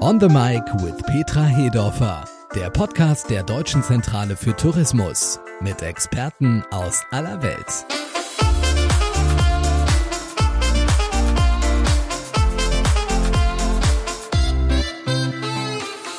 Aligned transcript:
On 0.00 0.20
the 0.20 0.28
Mic 0.28 0.62
with 0.82 1.02
Petra 1.06 1.44
Hedorfer, 1.44 2.24
der 2.54 2.68
Podcast 2.68 3.30
der 3.30 3.42
Deutschen 3.42 3.82
Zentrale 3.82 4.36
für 4.36 4.54
Tourismus 4.54 5.40
mit 5.60 5.80
Experten 5.80 6.62
aus 6.70 7.02
aller 7.10 7.42
Welt. 7.42 8.05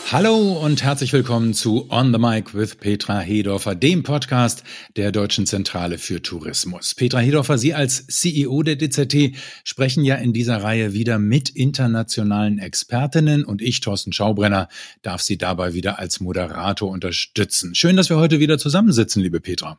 Hallo 0.10 0.54
und 0.64 0.84
herzlich 0.84 1.12
willkommen 1.12 1.54
zu 1.54 1.92
On 1.92 2.14
the 2.14 2.18
Mic 2.18 2.54
with 2.54 2.76
Petra 2.76 3.20
Hedorfer, 3.20 3.76
dem 3.76 4.04
Podcast 4.04 4.64
der 4.96 5.12
Deutschen 5.12 5.46
Zentrale 5.46 5.98
für 5.98 6.22
Tourismus. 6.22 6.96
Petra 6.96 7.20
Hedorfer, 7.20 7.58
Sie 7.58 7.74
als 7.74 8.08
CEO 8.08 8.64
der 8.64 8.78
DZT 8.78 9.36
sprechen 9.66 10.06
ja 10.06 10.16
in 10.16 10.32
dieser 10.32 10.64
Reihe 10.64 10.94
wieder 10.94 11.20
mit 11.20 11.50
internationalen 11.50 12.58
Expertinnen 12.58 13.44
und 13.44 13.62
ich, 13.62 13.82
Thorsten 13.82 14.14
Schaubrenner, 14.14 14.70
darf 15.02 15.22
Sie 15.22 15.38
dabei 15.38 15.74
wieder 15.74 16.00
als 16.00 16.22
Moderator 16.22 16.90
unterstützen. 16.90 17.76
Schön, 17.76 17.98
dass 17.98 18.10
wir 18.10 18.16
heute 18.16 18.40
wieder 18.40 18.58
zusammensitzen, 18.58 19.22
liebe 19.22 19.42
Petra. 19.42 19.78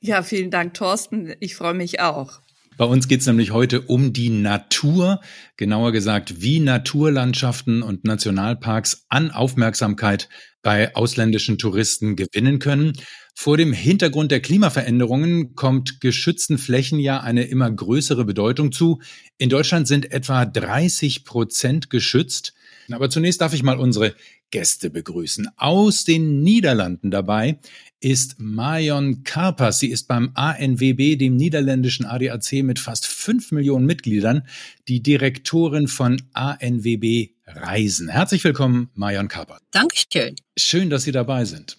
Ja, 0.00 0.24
vielen 0.24 0.50
Dank, 0.50 0.74
Thorsten. 0.74 1.32
Ich 1.38 1.54
freue 1.54 1.74
mich 1.74 2.00
auch. 2.00 2.40
Bei 2.80 2.86
uns 2.86 3.08
geht 3.08 3.20
es 3.20 3.26
nämlich 3.26 3.50
heute 3.50 3.82
um 3.82 4.14
die 4.14 4.30
Natur, 4.30 5.20
genauer 5.58 5.92
gesagt, 5.92 6.40
wie 6.40 6.60
Naturlandschaften 6.60 7.82
und 7.82 8.04
Nationalparks 8.04 9.04
an 9.10 9.30
Aufmerksamkeit 9.30 10.30
bei 10.62 10.96
ausländischen 10.96 11.58
Touristen 11.58 12.16
gewinnen 12.16 12.58
können. 12.58 12.94
Vor 13.34 13.58
dem 13.58 13.74
Hintergrund 13.74 14.30
der 14.30 14.40
Klimaveränderungen 14.40 15.54
kommt 15.56 16.00
geschützten 16.00 16.56
Flächen 16.56 16.98
ja 16.98 17.20
eine 17.20 17.44
immer 17.44 17.70
größere 17.70 18.24
Bedeutung 18.24 18.72
zu. 18.72 19.02
In 19.36 19.50
Deutschland 19.50 19.86
sind 19.86 20.10
etwa 20.10 20.46
30 20.46 21.26
Prozent 21.26 21.90
geschützt. 21.90 22.54
Aber 22.90 23.10
zunächst 23.10 23.42
darf 23.42 23.52
ich 23.52 23.62
mal 23.62 23.78
unsere 23.78 24.14
Gäste 24.50 24.88
begrüßen. 24.88 25.48
Aus 25.56 26.04
den 26.04 26.42
Niederlanden 26.42 27.10
dabei 27.10 27.58
ist 28.00 28.36
Marion 28.38 29.24
Karpas. 29.24 29.78
Sie 29.78 29.90
ist 29.90 30.08
beim 30.08 30.30
ANWB, 30.34 31.16
dem 31.16 31.36
niederländischen 31.36 32.06
ADAC 32.06 32.62
mit 32.64 32.78
fast 32.78 33.06
fünf 33.06 33.52
Millionen 33.52 33.86
Mitgliedern, 33.86 34.46
die 34.88 35.02
Direktorin 35.02 35.86
von 35.86 36.22
ANWB 36.32 37.30
Reisen. 37.46 38.08
Herzlich 38.08 38.42
willkommen, 38.44 38.90
Marion 38.94 39.28
Karpas. 39.28 39.60
Dankeschön. 39.70 40.36
Schön, 40.56 40.88
dass 40.90 41.02
Sie 41.02 41.12
dabei 41.12 41.44
sind. 41.44 41.78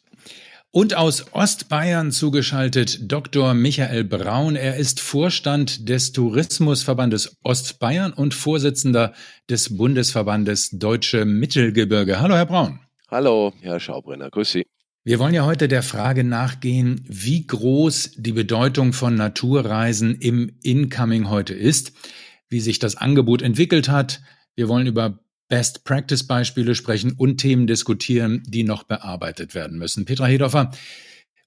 Und 0.74 0.96
aus 0.96 1.34
Ostbayern 1.34 2.12
zugeschaltet 2.12 3.12
Dr. 3.12 3.54
Michael 3.54 4.06
Braun. 4.06 4.56
Er 4.56 4.78
ist 4.78 5.02
Vorstand 5.02 5.90
des 5.90 6.14
Tourismusverbandes 6.14 7.38
Ostbayern 7.44 8.14
und 8.14 8.34
Vorsitzender 8.34 9.14
des 9.50 9.76
Bundesverbandes 9.76 10.70
Deutsche 10.72 11.26
Mittelgebirge. 11.26 12.22
Hallo, 12.22 12.36
Herr 12.36 12.46
Braun. 12.46 12.80
Hallo, 13.10 13.54
Herr 13.60 13.82
Schaubrenner. 13.82 14.30
Grüß 14.30 14.50
Sie. 14.50 14.66
Wir 15.04 15.18
wollen 15.18 15.34
ja 15.34 15.46
heute 15.46 15.68
der 15.68 15.82
Frage 15.82 16.24
nachgehen, 16.24 17.04
wie 17.08 17.48
groß 17.48 18.12
die 18.18 18.34
Bedeutung 18.34 18.94
von 18.94 19.16
Naturreisen 19.16 20.14
im 20.14 20.52
Incoming 20.62 21.28
heute 21.28 21.56
ist, 21.56 21.94
wie 22.50 22.60
sich 22.60 22.78
das 22.78 22.98
Angebot 22.98 23.42
entwickelt 23.42 23.90
hat. 23.90 24.22
Wir 24.56 24.68
wollen 24.68 24.86
über 24.86 25.20
Best 25.48 25.86
Practice 25.86 26.28
Beispiele 26.28 26.76
sprechen 26.76 27.14
und 27.14 27.38
Themen 27.38 27.66
diskutieren, 27.66 28.44
die 28.46 28.64
noch 28.64 28.84
bearbeitet 28.84 29.56
werden 29.56 29.80
müssen. 29.80 30.06
Petra 30.06 30.28
Hedorfer, 30.28 30.70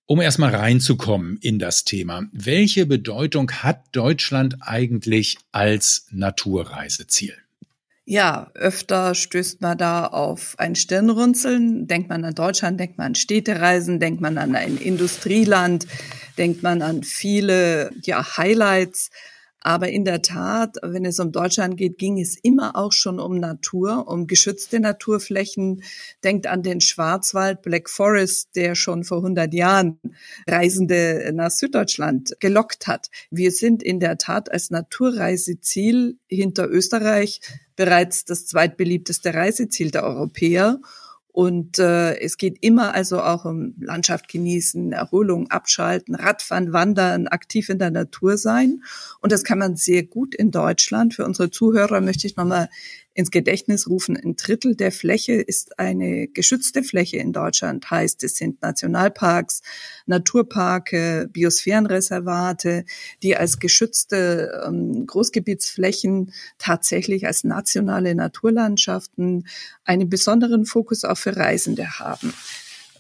um 0.05 0.21
erstmal 0.21 0.53
reinzukommen 0.53 1.37
in 1.37 1.61
das 1.61 1.85
Thema. 1.85 2.25
Welche 2.33 2.87
Bedeutung 2.87 3.53
hat 3.53 3.85
Deutschland 3.93 4.57
eigentlich 4.63 5.39
als 5.53 6.09
Naturreiseziel? 6.11 7.44
Ja, 8.07 8.51
öfter 8.55 9.15
stößt 9.15 9.63
man 9.63 9.79
da 9.79 10.07
auf 10.07 10.57
ein 10.59 10.77
Stirnrunzeln. 10.77 11.87
Denkt 11.87 12.11
man 12.11 12.23
an 12.25 12.35
Deutschland, 12.35 12.79
denkt 12.79 12.99
man 12.99 13.09
an 13.09 13.15
Städtereisen, 13.15 13.99
denkt 13.99 14.21
man 14.21 14.37
an 14.37 14.55
ein 14.55 14.77
Industrieland, 14.77 15.87
denkt 16.37 16.63
man 16.63 16.83
an 16.83 17.03
viele 17.03 17.91
ja, 18.03 18.37
Highlights. 18.37 19.11
Aber 19.65 19.89
in 19.89 20.05
der 20.05 20.21
Tat, 20.21 20.77
wenn 20.83 21.07
es 21.07 21.19
um 21.19 21.33
Deutschland 21.33 21.79
geht, 21.79 21.97
ging 21.97 22.21
es 22.21 22.37
immer 22.43 22.77
auch 22.77 22.93
schon 22.93 23.19
um 23.19 23.41
Natur, 23.41 24.07
um 24.07 24.27
geschützte 24.27 24.79
Naturflächen. 24.79 25.83
Denkt 26.23 26.47
an 26.47 26.63
den 26.63 26.83
Schwarzwald, 26.83 27.63
Black 27.63 27.89
Forest, 27.89 28.51
der 28.57 28.75
schon 28.75 29.05
vor 29.05 29.19
100 29.19 29.55
Jahren 29.55 29.99
Reisende 30.47 31.33
nach 31.35 31.51
Süddeutschland 31.51 32.37
gelockt 32.41 32.87
hat. 32.87 33.09
Wir 33.31 33.51
sind 33.51 33.83
in 33.83 34.01
der 34.01 34.19
Tat 34.19 34.53
als 34.53 34.71
Naturreiseziel 34.71 36.19
hinter 36.29 36.69
Österreich 36.69 37.41
bereits 37.75 38.27
das 38.27 38.47
zweitbeliebteste 38.47 39.33
Reiseziel 39.33 39.91
der 39.91 40.05
Europäer. 40.05 40.79
Und 41.35 41.81
äh, 41.81 42.17
es 42.21 42.37
geht 42.37 42.59
immer 42.61 42.95
also 42.95 43.21
auch 43.21 43.45
um 43.45 43.75
Landschaft 43.81 44.29
genießen, 44.29 44.93
Erholung, 44.93 45.51
abschalten, 45.51 46.15
Radfahren, 46.15 46.73
Wandern, 46.73 47.27
aktiv 47.27 47.71
in 47.71 47.81
der 47.81 47.91
Natur 47.91 48.37
sein. 48.37 48.85
Und 49.21 49.33
das 49.33 49.43
kann 49.43 49.59
man 49.59 49.75
sehr 49.75 50.05
gut 50.05 50.33
in 50.37 50.53
Deutschland. 50.53 51.13
Für 51.13 51.25
unsere 51.25 51.51
Zuhörer 51.51 52.01
möchte 52.01 52.29
ich 52.29 52.37
nochmal 52.37 52.69
ins 53.15 53.31
Gedächtnis 53.31 53.89
rufen. 53.89 54.17
Ein 54.17 54.37
Drittel 54.37 54.75
der 54.75 54.93
Fläche 54.93 55.35
ist 55.35 55.79
eine 55.79 56.27
geschützte 56.27 56.83
Fläche 56.83 57.17
in 57.19 57.33
Deutschland, 57.33 57.89
heißt 57.91 58.25
es 58.25 58.37
sind 58.37 58.61
Nationalparks, 58.61 59.63
Naturparke, 60.07 61.29
Biosphärenreservate, 61.33 62.85
die 63.23 63.37
als 63.37 63.61
geschützte 63.61 64.65
ähm, 64.67 65.07
Großgebietsflächen 65.07 66.33
tatsächlich 66.59 67.27
als 67.27 67.45
nationale 67.45 68.15
Naturlandschaften 68.15 69.47
einen 69.85 70.09
besonderen 70.09 70.67
Fokus 70.67 71.05
auch 71.05 71.19
für 71.19 71.37
Reisende 71.37 71.99
haben. 72.01 72.35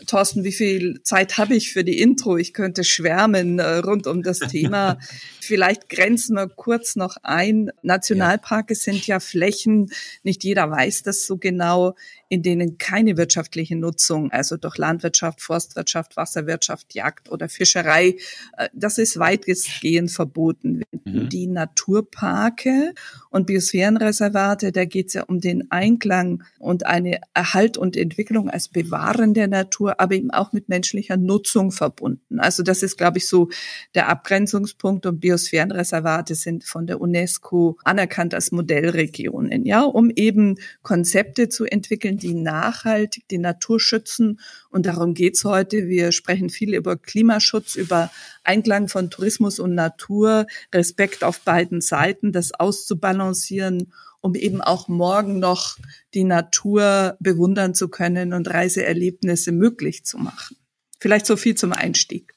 Thorsten, 0.06 0.44
wie 0.44 0.53
viel 0.53 1.03
Zeit 1.03 1.38
habe 1.38 1.55
ich 1.55 1.72
für 1.72 1.84
die 1.84 2.00
Intro? 2.00 2.37
Ich 2.37 2.53
könnte 2.53 2.84
schwärmen 2.84 3.59
äh, 3.59 3.77
rund 3.77 4.06
um 4.06 4.22
das 4.22 4.38
Thema. 4.38 4.99
Vielleicht 5.41 5.88
grenzen 5.88 6.34
wir 6.34 6.49
kurz 6.49 6.97
noch 6.97 7.16
ein. 7.22 7.71
Nationalparke 7.82 8.75
sind 8.75 9.06
ja 9.06 9.21
Flächen, 9.21 9.91
nicht 10.22 10.44
jeder 10.44 10.71
weiß 10.71 11.03
das 11.03 11.27
so 11.27 11.37
genau, 11.37 11.94
in 12.29 12.43
denen 12.43 12.79
keine 12.79 13.17
wirtschaftliche 13.17 13.77
Nutzung, 13.77 14.31
also 14.31 14.57
durch 14.57 14.79
Landwirtschaft, 14.79 15.41
Forstwirtschaft, 15.41 16.17
Wasserwirtschaft, 16.17 16.95
Jagd 16.95 17.31
oder 17.31 17.49
Fischerei, 17.49 18.17
äh, 18.57 18.69
das 18.73 18.99
ist 18.99 19.19
weitgehend 19.19 20.11
verboten. 20.11 20.83
Mhm. 21.05 21.29
Die 21.29 21.47
Naturparke 21.47 22.95
und 23.31 23.47
Biosphärenreservate, 23.47 24.73
da 24.73 24.85
geht 24.85 25.09
es 25.09 25.15
ja 25.15 25.25
um 25.25 25.41
den 25.41 25.71
Einklang 25.71 26.43
und 26.59 26.87
eine 26.87 27.21
Erhalt 27.35 27.77
und 27.77 27.97
Entwicklung 27.97 28.49
als 28.49 28.69
Bewahren 28.69 29.35
der 29.35 29.49
Natur, 29.49 30.01
aber 30.01 30.15
eben 30.15 30.31
auch 30.31 30.53
mit 30.53 30.69
menschlicher 30.69 31.17
Nutzung 31.17 31.73
verbunden. 31.73 32.41
Also 32.41 32.62
das 32.62 32.83
ist, 32.83 32.97
glaube 32.97 33.19
ich, 33.19 33.29
so 33.29 33.49
der 33.95 34.09
Abgrenzungspunkt 34.09 35.06
und 35.06 35.21
Biosphärenreservate 35.21 36.35
sind 36.35 36.65
von 36.65 36.87
der 36.87 37.01
UNESCO 37.01 37.79
anerkannt 37.85 38.35
als 38.35 38.53
Modellregionen, 38.53 39.65
ja, 39.65 39.83
um 39.83 40.11
eben 40.11 40.59
Konzepte 40.83 41.49
zu 41.49 41.65
entwickeln, 41.65 42.13
Regeln, 42.14 42.19
die 42.19 42.34
nachhaltig 42.34 43.28
die 43.28 43.38
Natur 43.38 43.80
schützen. 43.80 44.41
Und 44.70 44.86
darum 44.86 45.14
geht's 45.14 45.44
heute. 45.44 45.88
Wir 45.88 46.12
sprechen 46.12 46.50
viel 46.50 46.75
über 46.75 46.97
Klimaschutz, 46.97 47.75
über 47.76 48.10
Einklang 48.42 48.88
von 48.88 49.10
Tourismus 49.10 49.58
und 49.58 49.75
Natur, 49.75 50.47
Respekt 50.72 51.25
auf 51.25 51.41
beiden 51.41 51.80
Seiten, 51.80 52.32
das 52.32 52.52
auszubalancieren 52.52 53.92
um 54.20 54.34
eben 54.34 54.62
auch 54.62 54.88
morgen 54.88 55.38
noch 55.38 55.76
die 56.14 56.25
Natur 56.25 57.14
bewundern 57.20 57.75
zu 57.75 57.88
können 57.88 58.32
und 58.32 58.48
Reiseerlebnisse 58.48 59.52
möglich 59.52 60.06
zu 60.06 60.16
machen. 60.16 60.56
Vielleicht 60.98 61.26
so 61.26 61.36
viel 61.36 61.56
zum 61.56 61.75
Einstieg. 61.75 62.34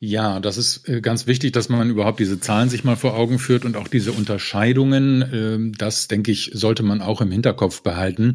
Ja, 0.00 0.38
das 0.38 0.58
ist 0.58 0.88
äh, 0.88 1.00
ganz 1.00 1.26
wichtig, 1.26 1.50
dass 1.50 1.68
man 1.68 1.90
überhaupt 1.90 2.20
diese 2.20 2.38
Zahlen 2.38 2.68
sich 2.68 2.84
mal 2.84 2.94
vor 2.94 3.16
Augen 3.16 3.40
führt 3.40 3.64
und 3.64 3.76
auch 3.76 3.88
diese 3.88 4.12
Unterscheidungen. 4.12 5.28
Ähm, 5.32 5.72
das, 5.76 6.06
denke 6.06 6.30
ich, 6.30 6.52
sollte 6.54 6.84
man 6.84 7.02
auch 7.02 7.20
im 7.20 7.32
Hinterkopf 7.32 7.82
behalten. 7.82 8.34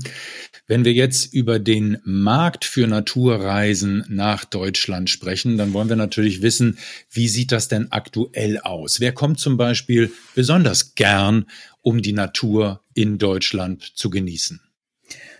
Wenn 0.67 0.83
wir 0.83 0.91
jetzt 0.91 1.33
über 1.33 1.59
den 1.59 1.99
Markt 2.03 2.65
für 2.65 2.85
Naturreisen 2.85 4.03
nach 4.09 4.43
Deutschland 4.43 5.09
sprechen, 5.09 5.57
dann 5.57 5.71
wollen 5.71 5.87
wir 5.87 5.95
natürlich 5.95 6.41
wissen, 6.41 6.79
wie 7.09 7.29
sieht 7.29 7.53
das 7.53 7.69
denn 7.69 7.93
aktuell 7.93 8.59
aus? 8.59 8.99
Wer 8.99 9.13
kommt 9.13 9.39
zum 9.39 9.55
Beispiel 9.55 10.11
besonders 10.35 10.95
gern, 10.95 11.45
um 11.81 12.01
die 12.01 12.13
Natur 12.13 12.81
in 12.93 13.17
Deutschland 13.19 13.83
zu 13.95 14.09
genießen? 14.09 14.59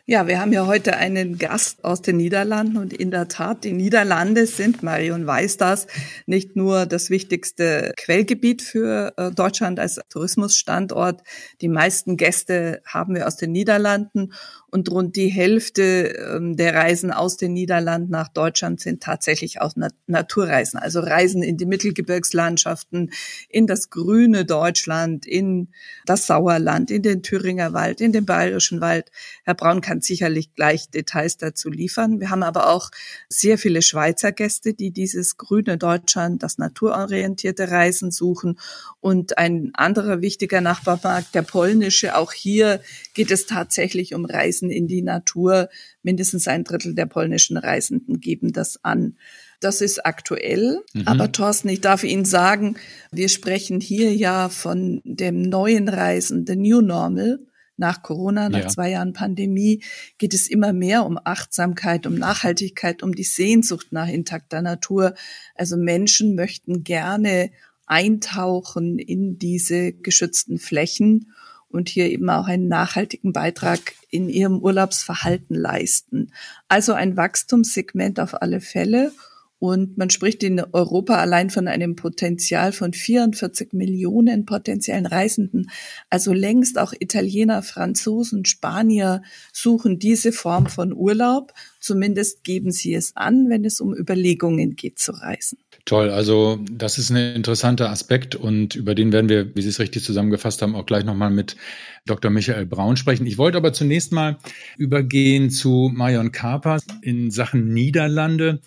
Ja, 0.05 0.27
wir 0.27 0.41
haben 0.41 0.51
ja 0.51 0.67
heute 0.67 0.97
einen 0.97 1.37
Gast 1.37 1.85
aus 1.85 2.01
den 2.01 2.17
Niederlanden 2.17 2.75
und 2.75 2.91
in 2.91 3.09
der 3.09 3.29
Tat, 3.29 3.63
die 3.63 3.71
Niederlande 3.71 4.47
sind, 4.47 4.83
Marion 4.83 5.25
weiß 5.25 5.55
das, 5.55 5.87
nicht 6.25 6.57
nur 6.57 6.85
das 6.85 7.09
wichtigste 7.09 7.93
Quellgebiet 7.95 8.61
für 8.61 9.13
äh, 9.15 9.31
Deutschland 9.31 9.79
als 9.79 10.01
Tourismusstandort. 10.09 11.21
Die 11.61 11.69
meisten 11.69 12.17
Gäste 12.17 12.81
haben 12.85 13.15
wir 13.15 13.25
aus 13.27 13.37
den 13.37 13.53
Niederlanden 13.53 14.33
und 14.73 14.91
rund 14.91 15.15
die 15.15 15.29
Hälfte 15.29 16.13
ähm, 16.35 16.57
der 16.57 16.75
Reisen 16.75 17.11
aus 17.11 17.37
den 17.37 17.53
Niederlanden 17.53 18.11
nach 18.11 18.27
Deutschland 18.27 18.81
sind 18.81 19.01
tatsächlich 19.01 19.61
auch 19.61 19.73
Naturreisen, 20.07 20.79
also 20.79 20.99
Reisen 20.99 21.43
in 21.43 21.55
die 21.55 21.65
Mittelgebirgslandschaften, 21.65 23.13
in 23.47 23.67
das 23.67 23.89
grüne 23.89 24.43
Deutschland, 24.43 25.25
in 25.25 25.69
das 26.05 26.27
Sauerland, 26.27 26.91
in 26.91 27.03
den 27.03 27.23
Thüringer 27.23 27.71
Wald, 27.71 28.01
in 28.01 28.11
den 28.11 28.25
Bayerischen 28.25 28.81
Wald. 28.81 29.11
Herr 29.45 29.53
Braun 29.53 29.79
kann 29.79 29.93
kann 29.93 30.01
sicherlich 30.01 30.55
gleich 30.55 30.89
Details 30.89 31.37
dazu 31.37 31.69
liefern. 31.69 32.19
Wir 32.19 32.31
haben 32.31 32.41
aber 32.41 32.71
auch 32.71 32.89
sehr 33.29 33.59
viele 33.59 33.83
Schweizer 33.83 34.31
Gäste, 34.31 34.73
die 34.73 34.89
dieses 34.89 35.37
grüne 35.37 35.77
Deutschland, 35.77 36.41
das 36.41 36.57
naturorientierte 36.57 37.69
Reisen 37.69 38.09
suchen. 38.09 38.57
Und 39.01 39.37
ein 39.37 39.69
anderer 39.75 40.21
wichtiger 40.21 40.61
Nachbarmarkt, 40.61 41.35
der 41.35 41.43
polnische, 41.43 42.17
auch 42.17 42.33
hier 42.33 42.79
geht 43.13 43.29
es 43.29 43.45
tatsächlich 43.45 44.15
um 44.15 44.25
Reisen 44.25 44.62
in 44.69 44.87
die 44.87 45.01
Natur. 45.01 45.69
Mindestens 46.01 46.47
ein 46.47 46.63
Drittel 46.63 46.95
der 46.95 47.05
polnischen 47.05 47.57
Reisenden 47.57 48.19
geben 48.19 48.53
das 48.53 48.83
an. 48.83 49.17
Das 49.59 49.81
ist 49.81 50.05
aktuell. 50.05 50.81
Mhm. 50.93 51.07
Aber 51.07 51.31
Thorsten, 51.31 51.69
ich 51.69 51.81
darf 51.81 52.03
Ihnen 52.03 52.25
sagen, 52.25 52.75
wir 53.11 53.29
sprechen 53.29 53.79
hier 53.79 54.13
ja 54.13 54.49
von 54.49 55.01
dem 55.05 55.41
neuen 55.41 55.87
Reisen, 55.89 56.45
the 56.45 56.55
new 56.55 56.81
normal. 56.81 57.39
Nach 57.75 58.03
Corona, 58.03 58.49
nach 58.49 58.59
ja. 58.59 58.67
zwei 58.67 58.91
Jahren 58.91 59.13
Pandemie, 59.13 59.81
geht 60.19 60.35
es 60.35 60.47
immer 60.47 60.73
mehr 60.73 61.07
um 61.07 61.17
Achtsamkeit, 61.23 62.05
um 62.05 62.13
Nachhaltigkeit, 62.13 63.01
um 63.01 63.15
die 63.15 63.23
Sehnsucht 63.23 63.87
nach 63.89 64.07
intakter 64.07 64.61
Natur. 64.61 65.15
Also 65.55 65.75
Menschen 65.75 66.35
möchten 66.35 66.83
gerne 66.83 67.49
eintauchen 67.87 68.99
in 68.99 69.39
diese 69.39 69.91
geschützten 69.91 70.59
Flächen 70.59 71.33
und 71.73 71.89
hier 71.89 72.09
eben 72.09 72.29
auch 72.29 72.47
einen 72.47 72.67
nachhaltigen 72.67 73.33
Beitrag 73.33 73.95
in 74.09 74.29
ihrem 74.29 74.59
Urlaubsverhalten 74.59 75.55
leisten. 75.55 76.31
Also 76.67 76.93
ein 76.93 77.17
Wachstumssegment 77.17 78.19
auf 78.19 78.41
alle 78.41 78.61
Fälle. 78.61 79.11
Und 79.57 79.97
man 79.97 80.09
spricht 80.09 80.43
in 80.43 80.59
Europa 80.59 81.15
allein 81.15 81.49
von 81.49 81.69
einem 81.69 81.95
Potenzial 81.95 82.73
von 82.73 82.91
44 82.91 83.71
Millionen 83.71 84.45
potenziellen 84.45 85.05
Reisenden. 85.05 85.71
Also 86.09 86.33
längst 86.33 86.77
auch 86.77 86.93
Italiener, 86.99 87.63
Franzosen, 87.63 88.43
Spanier 88.43 89.23
suchen 89.53 89.99
diese 89.99 90.33
Form 90.33 90.67
von 90.67 90.93
Urlaub. 90.93 91.53
Zumindest 91.79 92.43
geben 92.43 92.71
sie 92.71 92.93
es 92.93 93.15
an, 93.15 93.49
wenn 93.49 93.63
es 93.63 93.79
um 93.79 93.95
Überlegungen 93.95 94.75
geht 94.75 94.99
zu 94.99 95.13
reisen. 95.13 95.62
Toll, 95.85 96.11
also 96.11 96.59
das 96.71 96.97
ist 96.97 97.09
ein 97.09 97.35
interessanter 97.35 97.89
Aspekt 97.89 98.35
und 98.35 98.75
über 98.75 98.95
den 98.95 99.11
werden 99.11 99.27
wir, 99.27 99.53
wie 99.53 99.61
Sie 99.61 99.67
es 99.67 99.79
richtig 99.79 100.01
zusammengefasst 100.05 100.61
haben, 100.61 100.75
auch 100.75 100.85
gleich 100.85 101.03
nochmal 101.03 101.29
mit 101.29 101.57
Dr. 102.05 102.31
Michael 102.31 102.65
Braun 102.65 102.95
sprechen. 102.95 103.25
Ich 103.25 103.37
wollte 103.37 103.57
aber 103.57 103.73
zunächst 103.73 104.13
mal 104.13 104.37
übergehen 104.77 105.49
zu 105.49 105.91
Marion 105.93 106.31
Kaper 106.31 106.79
in 107.01 107.31
Sachen 107.31 107.73
Niederlande. 107.73 108.61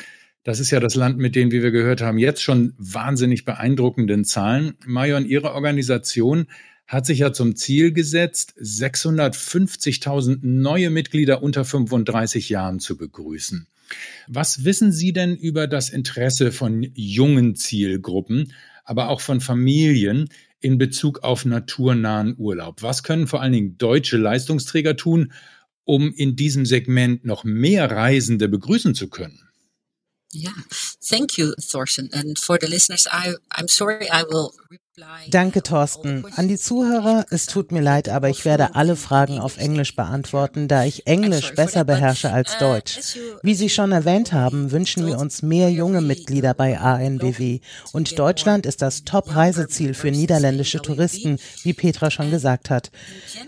Das 0.45 0.61
ist 0.61 0.71
ja 0.71 0.79
das 0.79 0.95
Land 0.95 1.17
mit 1.17 1.37
den, 1.37 1.51
wie 1.53 1.63
wir 1.63 1.71
gehört 1.71 2.03
haben, 2.03 2.19
jetzt 2.19 2.43
schon 2.43 2.75
wahnsinnig 2.77 3.47
beeindruckenden 3.47 4.27
Zahlen. 4.27 4.75
Marion, 4.85 5.25
Ihre 5.25 5.55
Organisation 5.55 6.47
hat 6.87 7.07
sich 7.07 7.21
ja 7.21 7.33
zum 7.33 7.57
Ziel 7.57 7.93
gesetzt, 7.93 8.55
650.000 8.61 10.41
neue 10.43 10.91
Mitglieder 10.91 11.43
unter 11.43 11.65
35 11.65 12.51
Jahren 12.51 12.79
zu 12.79 12.99
begrüßen. 12.99 13.67
Was 14.29 14.65
wissen 14.65 14.93
Sie 14.93 15.13
denn 15.13 15.37
über 15.37 15.67
das 15.67 15.91
Interesse 15.91 16.53
von 16.53 16.87
jungen 16.95 17.57
Zielgruppen, 17.57 18.53
aber 18.85 19.09
auch 19.09 19.21
von 19.21 19.41
Familien 19.41 20.29
in 20.61 20.79
Bezug 20.79 21.21
auf 21.21 21.45
naturnahen 21.45 22.35
Urlaub? 22.39 22.83
Was 22.83 23.03
können 23.03 23.27
vor 23.27 23.43
allen 23.43 23.53
Dingen 23.53 23.79
deutsche 23.79 24.17
Leistungsträger 24.17 24.97
tun, 24.97 25.33
um 25.85 26.13
in 26.13 26.37
diesem 26.37 26.67
Segment 26.67 27.25
noch 27.25 27.45
mehr 27.45 27.91
Reisende 27.91 28.49
begrüßen 28.49 28.95
zu 28.95 29.09
können? 29.09 29.41
Yeah, 30.35 30.53
thank 31.01 31.39
you, 31.39 31.55
Thorsten. 31.71 32.11
And 32.13 32.39
for 32.39 32.59
the 32.61 32.67
listeners, 32.67 33.07
I, 33.07 33.35
I'm 33.53 33.69
sorry, 33.69 34.09
I 34.11 34.25
will 34.25 34.51
Danke, 35.29 35.63
Thorsten. 35.63 36.25
An 36.37 36.49
die 36.49 36.57
Zuhörer, 36.57 37.27
es 37.29 37.45
tut 37.45 37.71
mir 37.71 37.83
leid, 37.83 38.09
aber 38.09 38.31
ich 38.31 38.47
werde 38.47 38.77
alle 38.77 38.97
Fragen 38.97 39.39
auf 39.39 39.59
Englisch 39.59 39.95
beantworten, 39.95 40.69
da 40.69 40.85
ich 40.85 41.07
Englisch 41.07 41.53
besser 41.55 41.85
beherrsche 41.85 42.33
als 42.33 42.57
Deutsch. 42.57 43.19
Wie 43.43 43.55
Sie 43.55 43.69
schon 43.69 43.93
erwähnt 43.93 44.33
haben, 44.33 44.71
wünschen 44.71 45.07
wir 45.07 45.19
uns 45.19 45.43
mehr 45.43 45.71
junge 45.71 46.01
Mitglieder 46.01 46.55
bei 46.55 46.79
ANBW. 46.79 47.61
Und 47.93 48.19
Deutschland 48.19 48.65
ist 48.65 48.81
das 48.81 49.05
Top-Reiseziel 49.05 49.93
für 49.93 50.11
niederländische 50.11 50.81
Touristen, 50.81 51.39
wie 51.63 51.75
Petra 51.75 52.11
schon 52.11 52.31
gesagt 52.31 52.71
hat. 52.71 52.91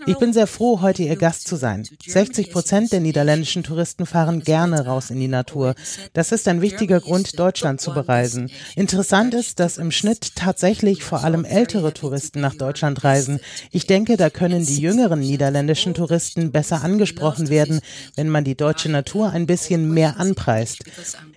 Ich 0.05 0.19
bin 0.19 0.33
sehr 0.33 0.45
froh, 0.45 0.81
heute 0.81 1.01
Ihr 1.01 1.15
Gast 1.15 1.47
zu 1.47 1.55
sein. 1.55 1.83
60 2.05 2.51
Prozent 2.51 2.91
der 2.91 2.99
niederländischen 2.99 3.63
Touristen 3.63 4.05
fahren 4.05 4.41
gerne 4.41 4.85
raus 4.85 5.09
in 5.09 5.19
die 5.19 5.27
Natur. 5.27 5.73
Das 6.13 6.31
ist 6.31 6.47
ein 6.47 6.61
wichtiger 6.61 6.99
Grund, 6.99 7.39
Deutschland 7.39 7.81
zu 7.81 7.91
bereisen. 7.91 8.51
Interessant 8.75 9.33
ist, 9.33 9.59
dass 9.59 9.79
im 9.79 9.89
Schnitt 9.89 10.35
tatsächlich 10.35 11.03
vor 11.03 11.23
allem 11.23 11.38
allem 11.39 11.45
ältere 11.45 11.93
Touristen 11.93 12.41
nach 12.41 12.55
Deutschland 12.55 13.03
reisen. 13.03 13.39
Ich 13.71 13.87
denke, 13.87 14.17
da 14.17 14.29
können 14.29 14.65
die 14.65 14.79
jüngeren 14.79 15.19
niederländischen 15.19 15.93
Touristen 15.93 16.51
besser 16.51 16.83
angesprochen 16.83 17.49
werden, 17.49 17.81
wenn 18.15 18.29
man 18.29 18.43
die 18.43 18.55
deutsche 18.55 18.89
Natur 18.89 19.31
ein 19.31 19.45
bisschen 19.45 19.93
mehr 19.93 20.19
anpreist. 20.19 20.83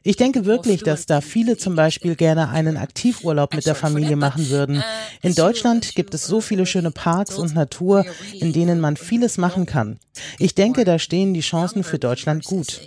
Ich 0.02 0.16
denke 0.16 0.44
wirklich, 0.44 0.82
dass 0.82 1.06
da 1.06 1.20
viele 1.20 1.56
zum 1.56 1.76
Beispiel 1.76 2.16
gerne 2.16 2.48
einen 2.48 2.76
Aktivurlaub 2.76 3.54
mit 3.54 3.66
der 3.66 3.74
Familie 3.74 4.16
machen 4.16 4.48
würden. 4.50 4.82
In 5.22 5.34
Deutschland 5.34 5.94
gibt 5.94 6.14
es 6.14 6.26
so 6.26 6.40
viele 6.40 6.66
schöne 6.66 6.90
Parks 6.90 7.36
und 7.36 7.54
Natur, 7.54 8.04
in 8.32 8.52
denen 8.52 8.80
man 8.80 8.96
vieles 8.96 9.38
machen 9.38 9.66
kann. 9.66 9.98
Ich 10.38 10.54
denke, 10.54 10.84
da 10.84 10.98
stehen 10.98 11.34
die 11.34 11.40
Chancen 11.40 11.84
für 11.84 11.98
Deutschland 11.98 12.44
gut 12.44 12.80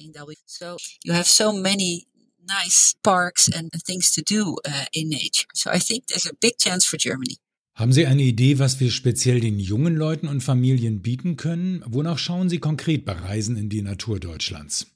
nice 2.48 2.96
parks 3.04 3.50
and 3.50 3.72
things 3.86 4.12
to 4.12 4.22
do 4.22 4.58
uh, 4.68 4.86
in 4.94 5.10
nature. 5.10 5.48
So 5.54 5.72
I 5.72 5.80
think 5.80 6.08
there's 6.08 6.26
a 6.26 6.34
big 6.40 6.58
chance 6.58 6.86
for 6.86 6.98
Germany. 6.98 7.38
Haben 7.76 7.92
Sie 7.92 8.06
eine 8.06 8.22
Idee, 8.22 8.58
was 8.58 8.80
wir 8.80 8.90
speziell 8.90 9.42
den 9.42 9.60
jungen 9.60 9.98
Leuten 9.98 10.30
und 10.30 10.42
Familien 10.42 11.02
bieten 11.02 11.36
können? 11.36 11.84
Wonach 11.86 12.18
schauen 12.18 12.50
Sie 12.50 12.60
konkret 12.60 13.04
bei 13.04 13.12
Reisen 13.12 13.58
in 13.58 13.68
die 13.68 13.82
Natur 13.82 14.18
Deutschlands? 14.18 14.88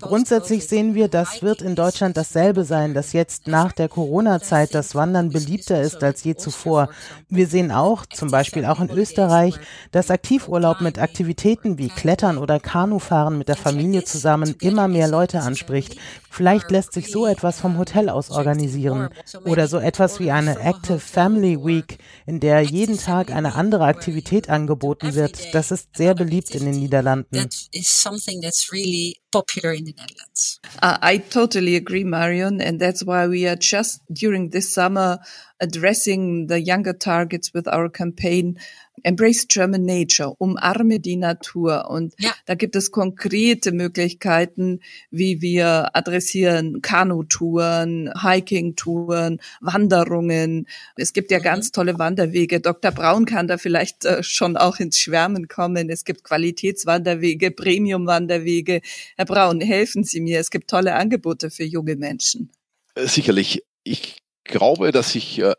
Grundsätzlich 0.00 0.66
sehen 0.66 0.94
wir, 0.94 1.08
das 1.08 1.42
wird 1.42 1.60
in 1.60 1.74
Deutschland 1.74 2.16
dasselbe 2.16 2.64
sein, 2.64 2.94
dass 2.94 3.12
jetzt 3.12 3.46
nach 3.46 3.72
der 3.72 3.90
Corona-Zeit 3.90 4.74
das 4.74 4.94
Wandern 4.94 5.28
beliebter 5.28 5.82
ist 5.82 6.02
als 6.02 6.24
je 6.24 6.34
zuvor. 6.34 6.88
Wir 7.28 7.46
sehen 7.46 7.70
auch, 7.70 8.06
zum 8.06 8.30
Beispiel 8.30 8.64
auch 8.64 8.80
in 8.80 8.90
Österreich, 8.90 9.56
dass 9.92 10.10
Aktivurlaub 10.10 10.80
mit 10.80 10.98
Aktivitäten 10.98 11.76
wie 11.76 11.90
Klettern 11.90 12.38
oder 12.38 12.58
Kanufahren 12.58 13.36
mit 13.36 13.48
der 13.48 13.56
Familie 13.56 14.04
zusammen 14.04 14.54
immer 14.60 14.88
mehr 14.88 15.08
Leute 15.08 15.40
anspricht. 15.40 15.96
Vielleicht 16.30 16.70
lässt 16.70 16.92
sich 16.92 17.10
so 17.10 17.26
etwas 17.26 17.60
vom 17.60 17.78
Hotel 17.78 18.08
aus 18.08 18.30
organisieren 18.30 19.08
oder 19.44 19.68
so 19.68 19.78
etwas 19.78 20.20
wie 20.20 20.30
eine 20.30 20.58
Active 20.60 21.00
Family 21.00 21.58
Week, 21.62 21.98
in 22.26 22.40
der 22.40 22.60
jeden 22.60 22.98
Tag 22.98 23.30
eine 23.30 23.54
andere 23.54 23.84
Aktivität 23.84 24.50
angeboten 24.50 25.14
wird. 25.14 25.54
Das 25.54 25.70
ist 25.70 25.96
sehr 25.96 26.14
beliebt 26.14 26.45
in 26.50 26.64
den 26.64 26.74
Niederlanden. 26.74 27.26
That 27.30 27.54
is 27.72 27.88
something 27.88 28.40
that's 28.40 28.72
really 28.72 29.16
popular 29.32 29.72
in 29.72 29.84
the 29.84 29.94
Netherlands. 29.96 30.60
Uh, 30.82 30.98
I 31.00 31.18
totally 31.18 31.76
agree, 31.76 32.04
Marion, 32.04 32.60
and 32.60 32.80
that's 32.80 33.04
why 33.04 33.26
we 33.26 33.46
are 33.46 33.56
just 33.56 34.00
during 34.12 34.50
this 34.50 34.72
summer 34.72 35.18
addressing 35.60 36.48
the 36.48 36.60
younger 36.60 36.92
targets 36.92 37.52
with 37.54 37.66
our 37.68 37.88
campaign 37.88 38.58
Embrace 39.02 39.46
German 39.48 39.84
Nature, 39.84 40.34
umarme 40.38 41.00
die 41.00 41.16
Natur. 41.16 41.90
Und 41.90 42.14
ja. 42.18 42.32
da 42.46 42.54
gibt 42.54 42.76
es 42.76 42.90
konkrete 42.90 43.72
Möglichkeiten, 43.72 44.80
wie 45.10 45.40
wir 45.40 45.94
adressieren 45.94 46.82
Kanutouren, 46.82 48.12
Hiking-Touren, 48.20 49.40
Wanderungen. 49.60 50.66
Es 50.96 51.12
gibt 51.12 51.30
ja 51.30 51.38
mhm. 51.38 51.44
ganz 51.44 51.72
tolle 51.72 51.98
Wanderwege. 51.98 52.60
Dr. 52.60 52.90
Braun 52.90 53.24
kann 53.24 53.48
da 53.48 53.58
vielleicht 53.58 54.04
äh, 54.04 54.22
schon 54.22 54.56
auch 54.56 54.78
ins 54.78 54.98
Schwärmen 54.98 55.48
kommen. 55.48 55.90
Es 55.90 56.04
gibt 56.04 56.24
Qualitätswanderwege, 56.24 57.50
Premium-Wanderwege. 57.50 58.80
Herr 59.16 59.26
Braun, 59.26 59.60
helfen 59.60 60.04
Sie 60.04 60.20
mir. 60.20 60.40
Es 60.40 60.50
gibt 60.50 60.70
tolle 60.70 60.94
Angebote 60.94 61.50
für 61.50 61.64
junge 61.64 61.96
Menschen. 61.96 62.50
Äh, 62.94 63.06
sicherlich. 63.06 63.62
Ich 63.84 64.18
glaube, 64.44 64.92
dass 64.92 65.12
sich 65.12 65.38
äh, 65.38 65.54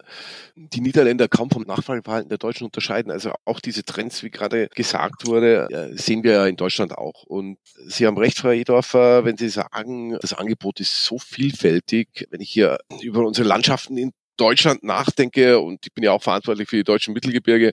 die 0.58 0.82
Niederländer 0.82 1.28
kaum 1.28 1.52
vom 1.52 1.64
Nachfrageverhalten 1.64 2.30
der 2.30 2.40
Deutschen 2.40 2.66
unterscheiden. 2.66 3.12
Also 3.12 3.32
auch 3.46 3.60
diese 3.60 3.84
Trends, 3.84 4.24
wie 4.24 4.32
gerade 4.32 4.68
gesagt 4.70 5.28
wurde, 5.28 5.68
äh, 5.70 5.96
sehen 5.96 6.24
wir 6.24 6.32
ja 6.32 6.48
in 6.48 6.56
Deutschland 6.56 6.98
auch. 6.98 7.24
Und 7.24 7.60
Sie 7.86 8.08
haben 8.08 8.18
recht, 8.18 8.40
Frau 8.40 8.50
Edorfer, 8.50 9.24
wenn 9.24 9.38
Sie 9.38 9.50
sagen, 9.50 10.18
das 10.20 10.34
Angebot 10.34 10.80
ist 10.80 11.06
so 11.06 11.20
vielfältig. 11.20 12.28
Wenn 12.32 12.42
ich 12.42 12.50
hier 12.50 12.80
über 13.02 13.26
unsere 13.26 13.48
Landschaften 13.48 13.98
in 13.98 14.14
Deutschland 14.38 14.84
nachdenke, 14.84 15.60
und 15.60 15.86
ich 15.86 15.94
bin 15.94 16.04
ja 16.04 16.12
auch 16.12 16.22
verantwortlich 16.22 16.70
für 16.70 16.78
die 16.78 16.84
deutschen 16.84 17.14
Mittelgebirge, 17.14 17.72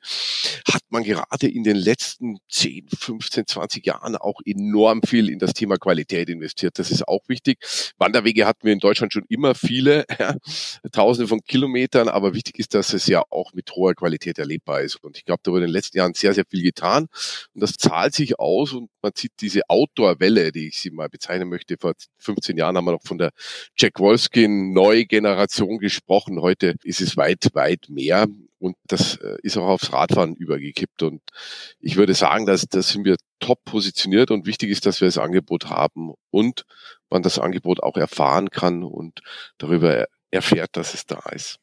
hat 0.66 0.82
man 0.88 1.04
gerade 1.04 1.46
in 1.48 1.62
den 1.62 1.76
letzten 1.76 2.38
10, 2.48 2.88
15, 2.88 3.46
20 3.46 3.86
Jahren 3.86 4.16
auch 4.16 4.40
enorm 4.44 5.02
viel 5.02 5.28
in 5.28 5.38
das 5.38 5.52
Thema 5.52 5.76
Qualität 5.76 6.28
investiert. 6.28 6.78
Das 6.78 6.90
ist 6.90 7.06
auch 7.06 7.22
wichtig. 7.28 7.58
Wanderwege 7.98 8.46
hatten 8.46 8.64
wir 8.66 8.72
in 8.72 8.78
Deutschland 8.78 9.12
schon 9.12 9.24
immer 9.28 9.54
viele, 9.54 10.04
ja, 10.18 10.36
tausende 10.92 11.28
von 11.28 11.40
Kilometern, 11.40 12.08
aber 12.08 12.34
wichtig 12.34 12.58
ist, 12.58 12.74
dass 12.74 12.92
es 12.92 13.06
ja 13.06 13.22
auch 13.30 13.52
mit 13.52 13.70
hoher 13.72 13.94
Qualität 13.94 14.38
erlebbar 14.38 14.80
ist. 14.80 14.96
Und 14.96 15.18
ich 15.18 15.24
glaube, 15.24 15.40
da 15.42 15.50
wurde 15.50 15.64
in 15.64 15.68
den 15.68 15.74
letzten 15.74 15.98
Jahren 15.98 16.14
sehr, 16.14 16.34
sehr 16.34 16.44
viel 16.48 16.62
getan. 16.62 17.06
Und 17.54 17.60
das 17.62 17.72
zahlt 17.72 18.14
sich 18.14 18.38
aus 18.38 18.72
und 18.72 18.90
man 19.02 19.12
sieht 19.14 19.32
diese 19.40 19.62
Outdoor-Welle, 19.68 20.50
die 20.50 20.68
ich 20.68 20.78
sie 20.78 20.90
mal 20.90 21.08
bezeichnen 21.08 21.48
möchte. 21.48 21.76
Vor 21.78 21.92
15 22.18 22.56
Jahren 22.56 22.76
haben 22.76 22.86
wir 22.86 22.92
noch 22.92 23.02
von 23.02 23.18
der 23.18 23.30
Jack 23.76 24.00
Wolfskin 24.00 24.72
Neugeneration 24.72 25.78
gesprochen. 25.78 26.40
Heute 26.40 26.53
Heute 26.54 26.76
ist 26.84 27.00
es 27.00 27.16
weit, 27.16 27.50
weit 27.54 27.86
mehr. 27.88 28.28
Und 28.60 28.76
das 28.86 29.16
äh, 29.16 29.38
ist 29.42 29.56
auch 29.56 29.66
aufs 29.66 29.92
Radfahren 29.92 30.36
übergekippt. 30.36 31.02
Und 31.02 31.20
ich 31.80 31.96
würde 31.96 32.14
sagen, 32.14 32.46
dass 32.46 32.68
das 32.68 32.90
sind 32.90 33.04
wir 33.04 33.16
top 33.40 33.64
positioniert 33.64 34.30
und 34.30 34.46
wichtig 34.46 34.70
ist, 34.70 34.86
dass 34.86 35.00
wir 35.00 35.08
das 35.08 35.18
Angebot 35.18 35.68
haben 35.68 36.12
und 36.30 36.64
man 37.10 37.24
das 37.24 37.40
Angebot 37.40 37.82
auch 37.82 37.96
erfahren 37.96 38.50
kann 38.50 38.84
und 38.84 39.20
darüber 39.58 40.06
erfährt, 40.30 40.76
dass 40.76 40.94
es 40.94 41.06
da 41.06 41.20
ist. 41.32 41.58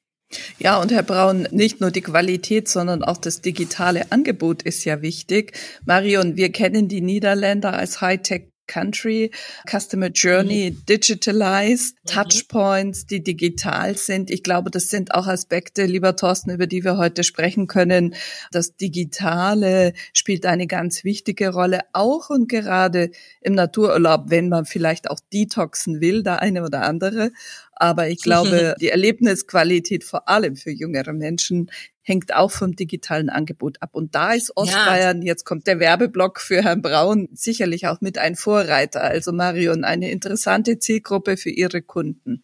Ja, 0.59 0.81
und 0.81 0.91
Herr 0.91 1.03
Braun, 1.03 1.47
nicht 1.51 1.79
nur 1.79 1.91
die 1.91 2.01
Qualität, 2.01 2.67
sondern 2.67 3.01
auch 3.01 3.17
das 3.17 3.39
digitale 3.39 4.11
Angebot 4.11 4.61
ist 4.61 4.83
ja 4.83 5.01
wichtig. 5.01 5.57
Marion, 5.85 6.35
wir 6.35 6.51
kennen 6.51 6.89
die 6.89 7.01
Niederländer 7.01 7.73
als 7.73 8.01
Hightech 8.01 8.50
Country, 8.71 9.31
Customer 9.69 10.07
Journey 10.07 10.71
mhm. 10.71 10.85
digitalized, 10.85 11.97
mhm. 12.03 12.09
Touchpoints, 12.09 13.05
die 13.05 13.21
digital 13.21 13.97
sind. 13.97 14.31
Ich 14.31 14.43
glaube, 14.43 14.71
das 14.71 14.87
sind 14.87 15.13
auch 15.13 15.27
Aspekte, 15.27 15.85
lieber 15.85 16.15
Thorsten, 16.15 16.51
über 16.51 16.67
die 16.67 16.85
wir 16.85 16.97
heute 16.97 17.23
sprechen 17.23 17.67
können. 17.67 18.15
Das 18.51 18.77
Digitale 18.77 19.91
spielt 20.13 20.45
eine 20.45 20.67
ganz 20.67 21.03
wichtige 21.03 21.49
Rolle, 21.49 21.81
auch 21.91 22.29
und 22.29 22.47
gerade 22.47 23.11
im 23.41 23.55
Natururlaub, 23.55 24.25
wenn 24.29 24.47
man 24.47 24.65
vielleicht 24.65 25.09
auch 25.09 25.19
detoxen 25.33 25.99
will, 25.99 26.23
der 26.23 26.41
eine 26.41 26.63
oder 26.63 26.83
andere. 26.83 27.31
Aber 27.81 28.09
ich 28.09 28.21
glaube, 28.21 28.75
die 28.79 28.89
Erlebnisqualität 28.89 30.03
vor 30.03 30.29
allem 30.29 30.55
für 30.55 30.69
jüngere 30.69 31.13
Menschen 31.13 31.71
hängt 32.03 32.33
auch 32.33 32.51
vom 32.51 32.75
digitalen 32.75 33.29
Angebot 33.29 33.81
ab. 33.81 33.89
Und 33.93 34.13
da 34.13 34.33
ist 34.33 34.55
Ostbayern, 34.55 35.21
ja. 35.21 35.27
jetzt 35.27 35.45
kommt 35.45 35.65
der 35.65 35.79
Werbeblock 35.79 36.39
für 36.39 36.63
Herrn 36.63 36.83
Braun, 36.83 37.27
sicherlich 37.33 37.87
auch 37.87 37.99
mit 37.99 38.19
ein 38.19 38.35
Vorreiter. 38.35 39.01
Also 39.01 39.31
Marion, 39.31 39.83
eine 39.83 40.11
interessante 40.11 40.77
Zielgruppe 40.77 41.37
für 41.37 41.49
Ihre 41.49 41.81
Kunden. 41.81 42.43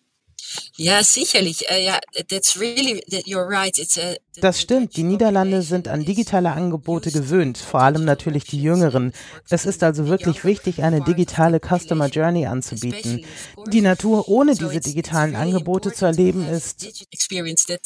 Ja, 0.75 1.03
sicherlich. 1.03 1.65
Uh, 1.69 1.75
ja, 1.75 1.99
that's 2.29 2.59
really, 2.59 3.03
you're 3.25 3.47
right. 3.47 3.77
It's 3.77 3.97
a, 3.97 4.15
das 4.39 4.61
stimmt. 4.61 4.95
Die 4.95 5.03
Niederlande 5.03 5.61
sind 5.61 5.87
an 5.87 6.05
digitale 6.05 6.51
Angebote 6.51 7.11
gewöhnt, 7.11 7.57
vor 7.57 7.81
allem 7.81 8.05
natürlich 8.05 8.43
die 8.45 8.61
Jüngeren. 8.61 9.13
Es 9.49 9.65
ist 9.65 9.83
also 9.83 10.07
wirklich 10.07 10.43
wichtig, 10.43 10.83
eine 10.83 11.01
digitale 11.01 11.59
Customer 11.59 12.07
Journey 12.07 12.45
anzubieten. 12.45 13.25
Die 13.67 13.81
Natur 13.81 14.29
ohne 14.29 14.55
diese 14.55 14.79
digitalen 14.79 15.35
Angebote 15.35 15.91
zu 15.91 16.05
erleben 16.05 16.47
ist. 16.47 16.87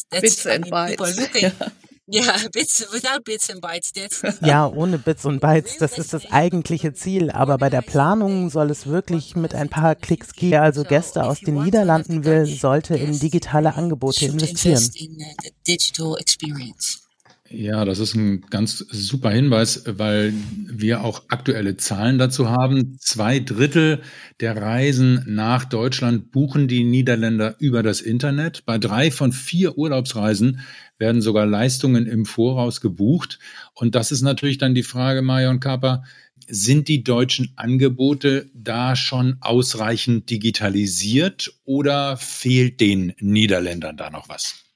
Bits 0.09 0.47
and 0.47 0.69
bytes. 0.69 1.17
Ja, 2.11 2.35
Bits, 2.51 2.87
without 2.91 3.23
Bits 3.23 3.49
and 3.49 3.61
Bytes. 3.61 3.91
Ja, 4.41 4.67
ohne 4.67 4.97
Bits 4.99 5.25
und 5.25 5.39
Bytes, 5.39 5.77
das 5.77 5.97
ist 5.97 6.13
das 6.13 6.29
eigentliche 6.31 6.93
Ziel. 6.93 7.31
Aber 7.31 7.57
bei 7.57 7.69
der 7.69 7.81
Planung 7.81 8.49
soll 8.49 8.69
es 8.69 8.85
wirklich 8.85 9.35
mit 9.35 9.55
ein 9.55 9.69
paar 9.69 9.95
Klicks 9.95 10.33
gehen. 10.33 10.51
Wer 10.51 10.63
also 10.63 10.83
Gäste 10.83 11.23
aus 11.23 11.39
den 11.39 11.63
Niederlanden 11.63 12.25
will, 12.25 12.45
sollte 12.45 12.95
in 12.95 13.17
digitale 13.17 13.75
Angebote 13.75 14.25
investieren. 14.25 14.91
Ja, 17.53 17.83
das 17.83 17.99
ist 17.99 18.15
ein 18.15 18.41
ganz 18.49 18.77
super 18.77 19.29
Hinweis, 19.29 19.83
weil 19.85 20.33
wir 20.67 21.03
auch 21.03 21.23
aktuelle 21.27 21.75
Zahlen 21.75 22.17
dazu 22.17 22.49
haben. 22.49 22.97
Zwei 22.99 23.39
Drittel 23.39 24.01
der 24.39 24.55
Reisen 24.55 25.25
nach 25.27 25.65
Deutschland 25.65 26.31
buchen 26.31 26.69
die 26.69 26.85
Niederländer 26.85 27.55
über 27.59 27.83
das 27.83 27.99
Internet. 27.99 28.65
Bei 28.65 28.77
drei 28.77 29.11
von 29.11 29.33
vier 29.33 29.77
Urlaubsreisen 29.77 30.61
werden 30.97 31.21
sogar 31.21 31.45
Leistungen 31.45 32.05
im 32.05 32.25
Voraus 32.25 32.79
gebucht. 32.79 33.37
Und 33.73 33.95
das 33.95 34.13
ist 34.13 34.21
natürlich 34.21 34.57
dann 34.57 34.73
die 34.73 34.83
Frage, 34.83 35.21
Marion 35.21 35.59
Kapper, 35.59 36.03
sind 36.47 36.87
die 36.87 37.03
deutschen 37.03 37.51
Angebote 37.57 38.49
da 38.53 38.95
schon 38.95 39.37
ausreichend 39.41 40.29
digitalisiert 40.29 41.53
oder 41.65 42.15
fehlt 42.15 42.79
den 42.79 43.13
Niederländern 43.19 43.97
da 43.97 44.09
noch 44.09 44.29
was? 44.29 44.70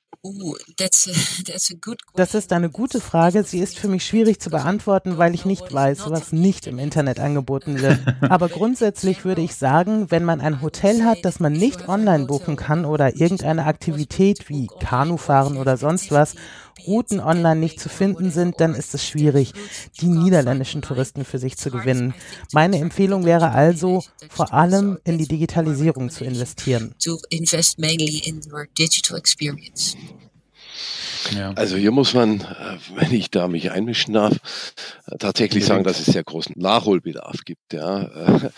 Das 2.15 2.34
ist 2.34 2.53
eine 2.53 2.70
gute 2.70 3.01
Frage. 3.01 3.44
Sie 3.44 3.60
ist 3.60 3.77
für 3.77 3.88
mich 3.88 4.05
schwierig 4.05 4.39
zu 4.39 4.50
beantworten, 4.50 5.17
weil 5.17 5.34
ich 5.34 5.46
nicht 5.46 5.72
weiß, 5.72 6.10
was 6.10 6.32
nicht 6.32 6.67
im 6.67 6.79
Internet 6.79 7.20
angeboten 7.20 7.82
wird. 7.82 8.00
Aber 8.22 8.50
grundsätzlich 8.50 9.25
würde 9.25 9.41
ich 9.41 9.55
sagen, 9.55 10.10
wenn 10.12 10.24
man 10.24 10.41
ein 10.41 10.62
Hotel 10.62 11.03
hat, 11.03 11.20
das 11.24 11.39
man 11.39 11.53
nicht 11.53 11.88
online 11.88 12.25
buchen 12.25 12.55
kann 12.55 12.86
oder 12.86 13.15
irgendeine 13.15 13.65
Aktivität 13.65 14.50
wie 14.50 14.67
Kanufahren 14.79 15.58
oder 15.58 15.77
sonst 15.77 16.12
was, 16.12 16.36
Routen 16.86 17.20
online 17.20 17.60
nicht 17.60 17.79
zu 17.79 17.89
finden 17.89 18.32
sind, 18.32 18.60
dann 18.60 18.75
ist 18.75 18.94
es 18.94 19.05
schwierig, 19.05 19.53
die 20.01 20.08
niederländischen 20.08 20.82
Touristen 20.82 21.25
für 21.25 21.39
sich 21.39 21.58
zu 21.58 21.72
gewinnen. 21.72 22.13
Meine 22.53 22.77
Empfehlung 22.77 23.25
wäre 23.25 23.51
also, 23.51 24.03
vor 24.29 24.53
allem 24.53 25.00
in 25.03 25.17
die 25.17 25.27
Digitalisierung 25.27 26.10
zu 26.10 26.25
investieren. 26.25 26.96
Ja. 31.34 31.53
Also 31.55 31.75
hier 31.75 31.91
muss 31.91 32.13
man, 32.13 32.41
äh, 32.41 32.77
wenn 32.96 33.12
ich 33.12 33.32
da 33.32 33.48
mich 33.48 33.72
einmischen 33.72 34.13
darf, 34.13 34.34
äh, 35.08 35.17
tatsächlich 35.17 35.65
sagen, 35.65 35.84
dass 35.84 36.00
es 36.00 36.05
sehr 36.05 36.24
großen 36.24 36.53
Nachholbedarf 36.58 37.44
gibt. 37.46 37.74
Ja. 37.74 38.03
Äh, 38.03 38.50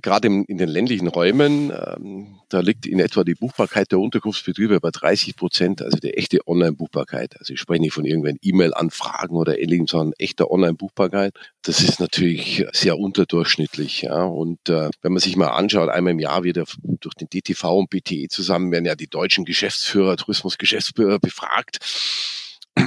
gerade 0.00 0.28
in 0.28 0.58
den 0.58 0.68
ländlichen 0.68 1.08
Räumen, 1.08 1.70
ähm, 1.70 2.38
da 2.48 2.60
liegt 2.60 2.86
in 2.86 3.00
etwa 3.00 3.24
die 3.24 3.34
Buchbarkeit 3.34 3.90
der 3.90 3.98
Unterkunftsbetriebe 3.98 4.80
bei 4.80 4.90
30 4.90 5.36
Prozent, 5.36 5.82
also 5.82 5.98
die 5.98 6.14
echte 6.14 6.46
Online-Buchbarkeit. 6.46 7.36
Also 7.38 7.52
ich 7.52 7.60
spreche 7.60 7.80
nicht 7.80 7.92
von 7.92 8.04
irgendwelchen 8.04 8.38
E-Mail-Anfragen 8.42 9.36
oder 9.36 9.58
ähnlichem, 9.58 9.86
sondern 9.86 10.12
echter 10.18 10.50
Online-Buchbarkeit. 10.50 11.34
Das 11.62 11.80
ist 11.80 11.98
natürlich 11.98 12.64
sehr 12.72 12.98
unterdurchschnittlich. 12.98 14.02
Ja. 14.02 14.24
Und 14.24 14.68
äh, 14.68 14.90
wenn 15.02 15.12
man 15.12 15.20
sich 15.20 15.36
mal 15.36 15.48
anschaut, 15.48 15.88
einmal 15.88 16.12
im 16.12 16.20
Jahr 16.20 16.44
wieder 16.44 16.64
durch 16.82 17.14
den 17.14 17.28
DTV 17.28 17.78
und 17.78 17.90
BTE 17.90 18.28
zusammen 18.28 18.70
werden 18.70 18.84
ja 18.84 18.94
die 18.94 19.08
deutschen 19.08 19.44
Geschäftsführer, 19.44 20.16
Tourismusgeschäftsführer 20.16 21.18
befragt 21.18 21.78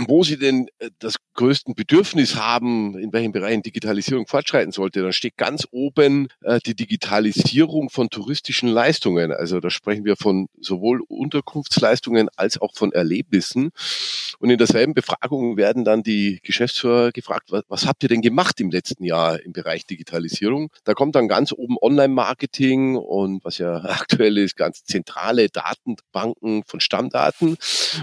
wo 0.07 0.23
sie 0.23 0.37
denn 0.37 0.67
äh, 0.79 0.89
das 0.99 1.15
größten 1.33 1.73
Bedürfnis 1.73 2.35
haben, 2.35 2.97
in 2.97 3.13
welchen 3.13 3.31
Bereichen 3.31 3.61
Digitalisierung 3.61 4.27
fortschreiten 4.27 4.71
sollte, 4.71 5.01
dann 5.01 5.13
steht 5.13 5.37
ganz 5.37 5.67
oben 5.71 6.27
äh, 6.41 6.59
die 6.65 6.75
Digitalisierung 6.75 7.89
von 7.89 8.09
touristischen 8.09 8.69
Leistungen. 8.69 9.31
Also 9.31 9.59
da 9.59 9.69
sprechen 9.69 10.05
wir 10.05 10.15
von 10.15 10.47
sowohl 10.59 11.01
Unterkunftsleistungen 11.07 12.27
als 12.35 12.61
auch 12.61 12.73
von 12.75 12.91
Erlebnissen. 12.91 13.71
Und 14.39 14.49
in 14.49 14.57
derselben 14.57 14.93
Befragung 14.93 15.57
werden 15.57 15.85
dann 15.85 16.03
die 16.03 16.39
Geschäftsführer 16.43 17.11
gefragt, 17.11 17.51
was, 17.51 17.63
was 17.67 17.85
habt 17.85 18.03
ihr 18.03 18.09
denn 18.09 18.21
gemacht 18.21 18.59
im 18.59 18.69
letzten 18.69 19.03
Jahr 19.03 19.41
im 19.41 19.53
Bereich 19.53 19.85
Digitalisierung? 19.85 20.71
Da 20.83 20.93
kommt 20.93 21.15
dann 21.15 21.27
ganz 21.27 21.51
oben 21.51 21.77
Online-Marketing 21.81 22.95
und 22.95 23.43
was 23.43 23.57
ja 23.57 23.77
aktuell 23.85 24.37
ist, 24.37 24.55
ganz 24.55 24.83
zentrale 24.83 25.49
Datenbanken 25.49 26.63
von 26.65 26.79
Stammdaten. 26.79 27.57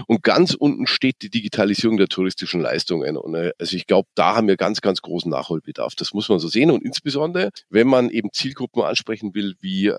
Und 0.07 0.23
ganz 0.23 0.53
unten 0.53 0.87
steht 0.87 1.21
die 1.21 1.29
Digitalisierung 1.29 1.76
Digitalisierung 1.77 1.97
der 1.97 2.07
touristischen 2.07 2.61
Leistungen. 2.61 3.17
Und 3.17 3.35
äh, 3.35 3.51
also 3.59 3.75
ich 3.75 3.87
glaube, 3.87 4.09
da 4.15 4.35
haben 4.35 4.47
wir 4.47 4.57
ganz, 4.57 4.81
ganz 4.81 5.01
großen 5.01 5.29
Nachholbedarf. 5.29 5.95
Das 5.95 6.13
muss 6.13 6.29
man 6.29 6.39
so 6.39 6.47
sehen. 6.47 6.71
Und 6.71 6.83
insbesondere, 6.83 7.51
wenn 7.69 7.87
man 7.87 8.09
eben 8.09 8.29
Zielgruppen 8.33 8.81
ansprechen 8.83 9.33
will, 9.33 9.55
wie 9.61 9.93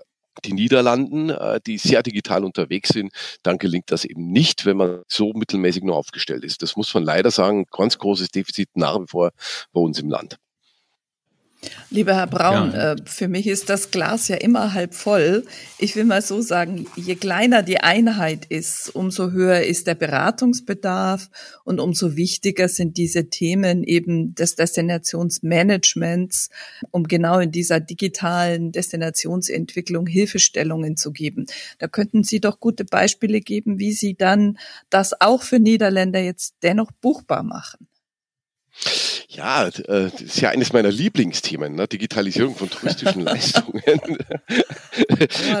die 0.45 0.53
Niederlanden, 0.53 1.29
äh, 1.29 1.59
die 1.65 1.77
sehr 1.77 2.03
digital 2.03 2.43
unterwegs 2.43 2.89
sind, 2.89 3.11
dann 3.43 3.57
gelingt 3.57 3.91
das 3.91 4.05
eben 4.05 4.31
nicht, 4.31 4.65
wenn 4.65 4.77
man 4.77 5.01
so 5.07 5.33
mittelmäßig 5.33 5.83
nur 5.83 5.95
aufgestellt 5.95 6.43
ist. 6.43 6.61
Das 6.61 6.75
muss 6.75 6.93
man 6.93 7.03
leider 7.03 7.31
sagen, 7.31 7.65
ganz 7.71 7.97
großes 7.97 8.29
Defizit 8.29 8.69
nach 8.75 8.99
wie 8.99 9.07
vor 9.07 9.31
bei 9.71 9.81
uns 9.81 9.99
im 9.99 10.09
Land. 10.09 10.37
Lieber 11.89 12.15
Herr 12.15 12.27
Braun, 12.27 12.71
ja. 12.71 12.93
äh, 12.93 12.95
für 13.03 13.27
mich 13.27 13.45
ist 13.45 13.69
das 13.69 13.91
Glas 13.91 14.29
ja 14.29 14.37
immer 14.37 14.73
halb 14.73 14.93
voll. 14.93 15.45
Ich 15.77 15.95
will 15.97 16.05
mal 16.05 16.21
so 16.21 16.39
sagen, 16.41 16.85
je 16.95 17.15
kleiner 17.15 17.63
die 17.63 17.79
Einheit 17.79 18.45
ist, 18.45 18.95
umso 18.95 19.31
höher 19.31 19.61
ist 19.61 19.87
der 19.87 19.95
Beratungsbedarf 19.95 21.29
und 21.65 21.81
umso 21.81 22.15
wichtiger 22.15 22.69
sind 22.69 22.95
diese 22.95 23.29
Themen 23.29 23.83
eben 23.83 24.35
des 24.35 24.55
Destinationsmanagements, 24.55 26.49
um 26.91 27.03
genau 27.07 27.39
in 27.39 27.51
dieser 27.51 27.81
digitalen 27.81 28.71
Destinationsentwicklung 28.71 30.07
Hilfestellungen 30.07 30.95
zu 30.95 31.11
geben. 31.11 31.45
Da 31.77 31.87
könnten 31.87 32.23
Sie 32.23 32.39
doch 32.39 32.61
gute 32.61 32.85
Beispiele 32.85 33.41
geben, 33.41 33.79
wie 33.79 33.91
Sie 33.91 34.15
dann 34.15 34.57
das 34.89 35.19
auch 35.19 35.43
für 35.43 35.59
Niederländer 35.59 36.21
jetzt 36.21 36.55
dennoch 36.63 36.91
buchbar 36.91 37.43
machen. 37.43 37.87
Ja, 39.31 39.67
äh, 39.67 39.71
das 40.09 40.21
ist 40.21 40.41
ja 40.41 40.49
eines 40.49 40.73
meiner 40.73 40.89
Lieblingsthemen, 40.89 41.75
ne? 41.75 41.87
Digitalisierung 41.87 42.55
von 42.55 42.67
touristischen 42.67 43.21
Leistungen. 43.25 44.17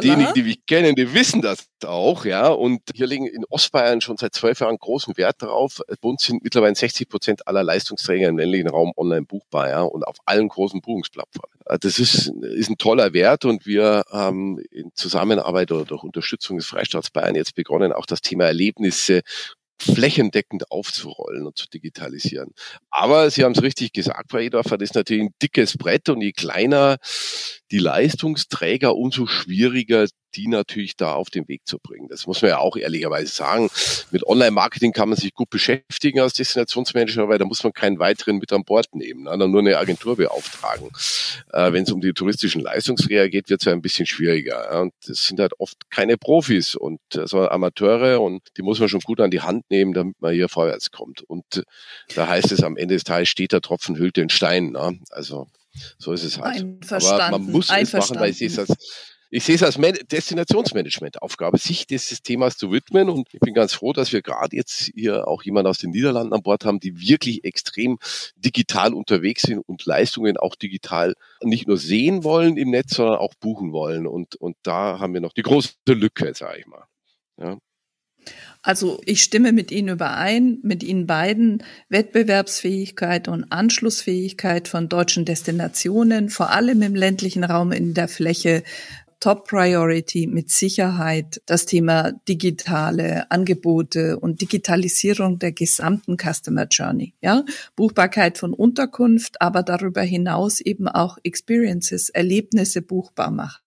Diejenigen, 0.01 0.33
die 0.33 0.41
mich 0.41 0.65
kennen, 0.65 0.95
die 0.95 1.13
wissen 1.13 1.43
das 1.43 1.67
auch, 1.85 2.25
ja. 2.25 2.47
Und 2.47 2.81
hier 2.95 3.05
liegen 3.05 3.27
in 3.27 3.45
Ostbayern 3.47 4.01
schon 4.01 4.17
seit 4.17 4.33
zwölf 4.33 4.59
Jahren 4.61 4.77
großen 4.79 5.17
Wert 5.17 5.43
darauf. 5.43 5.81
Bei 6.01 6.09
uns 6.09 6.23
sind 6.23 6.43
mittlerweile 6.43 6.73
60 6.73 7.09
Prozent 7.09 7.47
aller 7.47 7.61
Leistungsträger 7.61 8.27
im 8.29 8.39
ländlichen 8.39 8.69
Raum 8.69 8.91
online 8.97 9.25
buchbar, 9.27 9.69
ja, 9.69 9.81
und 9.83 10.03
auf 10.03 10.17
allen 10.25 10.47
großen 10.47 10.81
Buchungsplattformen. 10.81 11.59
Äh, 11.67 11.77
das 11.79 11.99
ist, 11.99 12.33
ist 12.41 12.71
ein 12.71 12.77
toller 12.79 13.13
Wert 13.13 13.45
und 13.45 13.67
wir 13.67 14.03
haben 14.09 14.57
in 14.71 14.89
Zusammenarbeit 14.95 15.71
oder 15.71 15.85
durch 15.85 16.01
Unterstützung 16.01 16.57
des 16.57 16.65
Freistaats 16.65 17.11
Bayern 17.11 17.35
jetzt 17.35 17.53
begonnen, 17.53 17.93
auch 17.93 18.07
das 18.07 18.21
Thema 18.21 18.45
Erlebnisse 18.45 19.21
flächendeckend 19.81 20.71
aufzurollen 20.71 21.45
und 21.45 21.57
zu 21.57 21.67
digitalisieren. 21.67 22.51
Aber 22.89 23.29
Sie 23.31 23.43
haben 23.43 23.53
es 23.53 23.61
richtig 23.61 23.93
gesagt, 23.93 24.31
Frau 24.31 24.39
Edorfer, 24.39 24.77
das 24.77 24.89
ist 24.89 24.95
natürlich 24.95 25.23
ein 25.23 25.35
dickes 25.41 25.77
Brett 25.77 26.09
und 26.09 26.21
je 26.21 26.31
kleiner 26.31 26.97
die 27.71 27.79
Leistungsträger, 27.79 28.95
umso 28.95 29.25
schwieriger 29.27 30.07
die 30.35 30.47
natürlich 30.47 30.95
da 30.95 31.13
auf 31.13 31.29
den 31.29 31.47
Weg 31.47 31.61
zu 31.65 31.79
bringen. 31.79 32.07
Das 32.09 32.27
muss 32.27 32.41
man 32.41 32.49
ja 32.49 32.57
auch 32.59 32.75
ehrlicherweise 32.75 33.31
sagen. 33.31 33.69
Mit 34.11 34.25
Online-Marketing 34.25 34.91
kann 34.91 35.09
man 35.09 35.17
sich 35.17 35.33
gut 35.33 35.49
beschäftigen 35.49 36.19
als 36.19 36.33
Destinationsmanager, 36.33 37.27
weil 37.29 37.37
da 37.37 37.45
muss 37.45 37.63
man 37.63 37.73
keinen 37.73 37.99
weiteren 37.99 38.37
mit 38.37 38.51
an 38.53 38.63
Bord 38.63 38.87
nehmen, 38.93 39.23
ne? 39.23 39.47
nur 39.47 39.61
eine 39.61 39.77
Agentur 39.77 40.15
beauftragen. 40.17 40.89
Äh, 41.53 41.71
Wenn 41.71 41.83
es 41.83 41.91
um 41.91 42.01
die 42.01 42.13
touristischen 42.13 42.61
Leistungsträger 42.61 43.29
geht, 43.29 43.49
wird 43.49 43.61
es 43.61 43.65
ja 43.65 43.73
ein 43.73 43.81
bisschen 43.81 44.05
schwieriger. 44.05 44.71
Ja? 44.71 44.81
Und 44.81 44.93
das 45.05 45.25
sind 45.25 45.39
halt 45.39 45.53
oft 45.59 45.89
keine 45.89 46.17
Profis 46.17 46.75
und 46.75 46.99
äh, 47.15 47.27
sondern 47.27 47.49
Amateure 47.49 48.21
und 48.21 48.41
die 48.57 48.61
muss 48.61 48.79
man 48.79 48.89
schon 48.89 49.01
gut 49.01 49.19
an 49.19 49.31
die 49.31 49.41
Hand 49.41 49.69
nehmen, 49.69 49.93
damit 49.93 50.21
man 50.21 50.33
hier 50.33 50.49
vorwärts 50.49 50.91
kommt. 50.91 51.21
Und 51.21 51.57
äh, 51.57 51.63
da 52.15 52.27
heißt 52.27 52.51
es 52.51 52.63
am 52.63 52.77
Ende 52.77 52.95
des 52.95 53.03
Tages 53.03 53.29
steht 53.29 53.51
der 53.51 53.61
Tropfen 53.61 53.97
hüllt 53.97 54.17
den 54.17 54.29
Stein. 54.29 54.71
Ne? 54.71 54.99
Also 55.11 55.47
so 55.97 56.13
ist 56.13 56.23
es 56.23 56.39
halt. 56.39 56.65
Aber 56.91 57.31
man 57.31 57.51
muss 57.51 57.69
es 57.69 57.93
machen, 57.93 58.19
weil 58.19 58.31
ich 58.31 58.37
sehe 58.37 58.47
es 58.47 58.59
als 58.59 58.69
ich 59.31 59.43
sehe 59.43 59.55
es 59.55 59.63
als 59.63 59.77
Destinationsmanagement-Aufgabe, 60.07 61.57
sich 61.57 61.85
dieses 61.85 62.23
Themas 62.23 62.57
zu 62.57 62.71
widmen. 62.71 63.09
Und 63.09 63.27
ich 63.31 63.39
bin 63.39 63.53
ganz 63.53 63.73
froh, 63.73 63.93
dass 63.93 64.11
wir 64.11 64.21
gerade 64.21 64.55
jetzt 64.55 64.91
hier 64.95 65.27
auch 65.27 65.43
jemand 65.43 65.67
aus 65.67 65.77
den 65.77 65.91
Niederlanden 65.91 66.33
an 66.33 66.41
Bord 66.41 66.65
haben, 66.65 66.79
die 66.79 66.99
wirklich 66.99 67.43
extrem 67.43 67.99
digital 68.35 68.93
unterwegs 68.93 69.43
sind 69.43 69.59
und 69.59 69.85
Leistungen 69.85 70.37
auch 70.37 70.55
digital 70.55 71.13
nicht 71.43 71.67
nur 71.67 71.77
sehen 71.77 72.23
wollen 72.23 72.57
im 72.57 72.71
Netz, 72.71 72.95
sondern 72.95 73.19
auch 73.19 73.35
buchen 73.35 73.71
wollen. 73.71 74.07
Und, 74.07 74.35
und 74.35 74.57
da 74.63 74.99
haben 74.99 75.13
wir 75.13 75.21
noch 75.21 75.33
die 75.33 75.43
große 75.43 75.73
Lücke, 75.87 76.33
sage 76.33 76.59
ich 76.59 76.65
mal. 76.65 76.85
Ja. 77.37 77.57
Also 78.61 78.99
ich 79.05 79.23
stimme 79.23 79.53
mit 79.53 79.71
Ihnen 79.71 79.89
überein, 79.89 80.59
mit 80.63 80.83
Ihnen 80.83 81.07
beiden. 81.07 81.63
Wettbewerbsfähigkeit 81.87 83.27
und 83.27 83.51
Anschlussfähigkeit 83.51 84.67
von 84.67 84.89
deutschen 84.89 85.23
Destinationen, 85.23 86.29
vor 86.29 86.49
allem 86.49 86.81
im 86.81 86.95
ländlichen 86.95 87.43
Raum 87.43 87.71
in 87.71 87.93
der 87.93 88.09
Fläche, 88.09 88.63
Top 89.19 89.47
Priority 89.47 90.27
mit 90.27 90.49
Sicherheit 90.49 91.41
das 91.45 91.65
Thema 91.65 92.13
digitale 92.27 93.29
Angebote 93.29 94.17
und 94.17 94.41
Digitalisierung 94.41 95.39
der 95.39 95.51
gesamten 95.51 96.17
Customer 96.17 96.67
Journey. 96.69 97.13
Ja, 97.21 97.43
Buchbarkeit 97.75 98.37
von 98.37 98.53
Unterkunft, 98.53 99.41
aber 99.41 99.63
darüber 99.63 100.01
hinaus 100.01 100.61
eben 100.61 100.87
auch 100.87 101.17
Experiences, 101.23 102.09
Erlebnisse 102.09 102.81
buchbar 102.81 103.31
machen. 103.31 103.61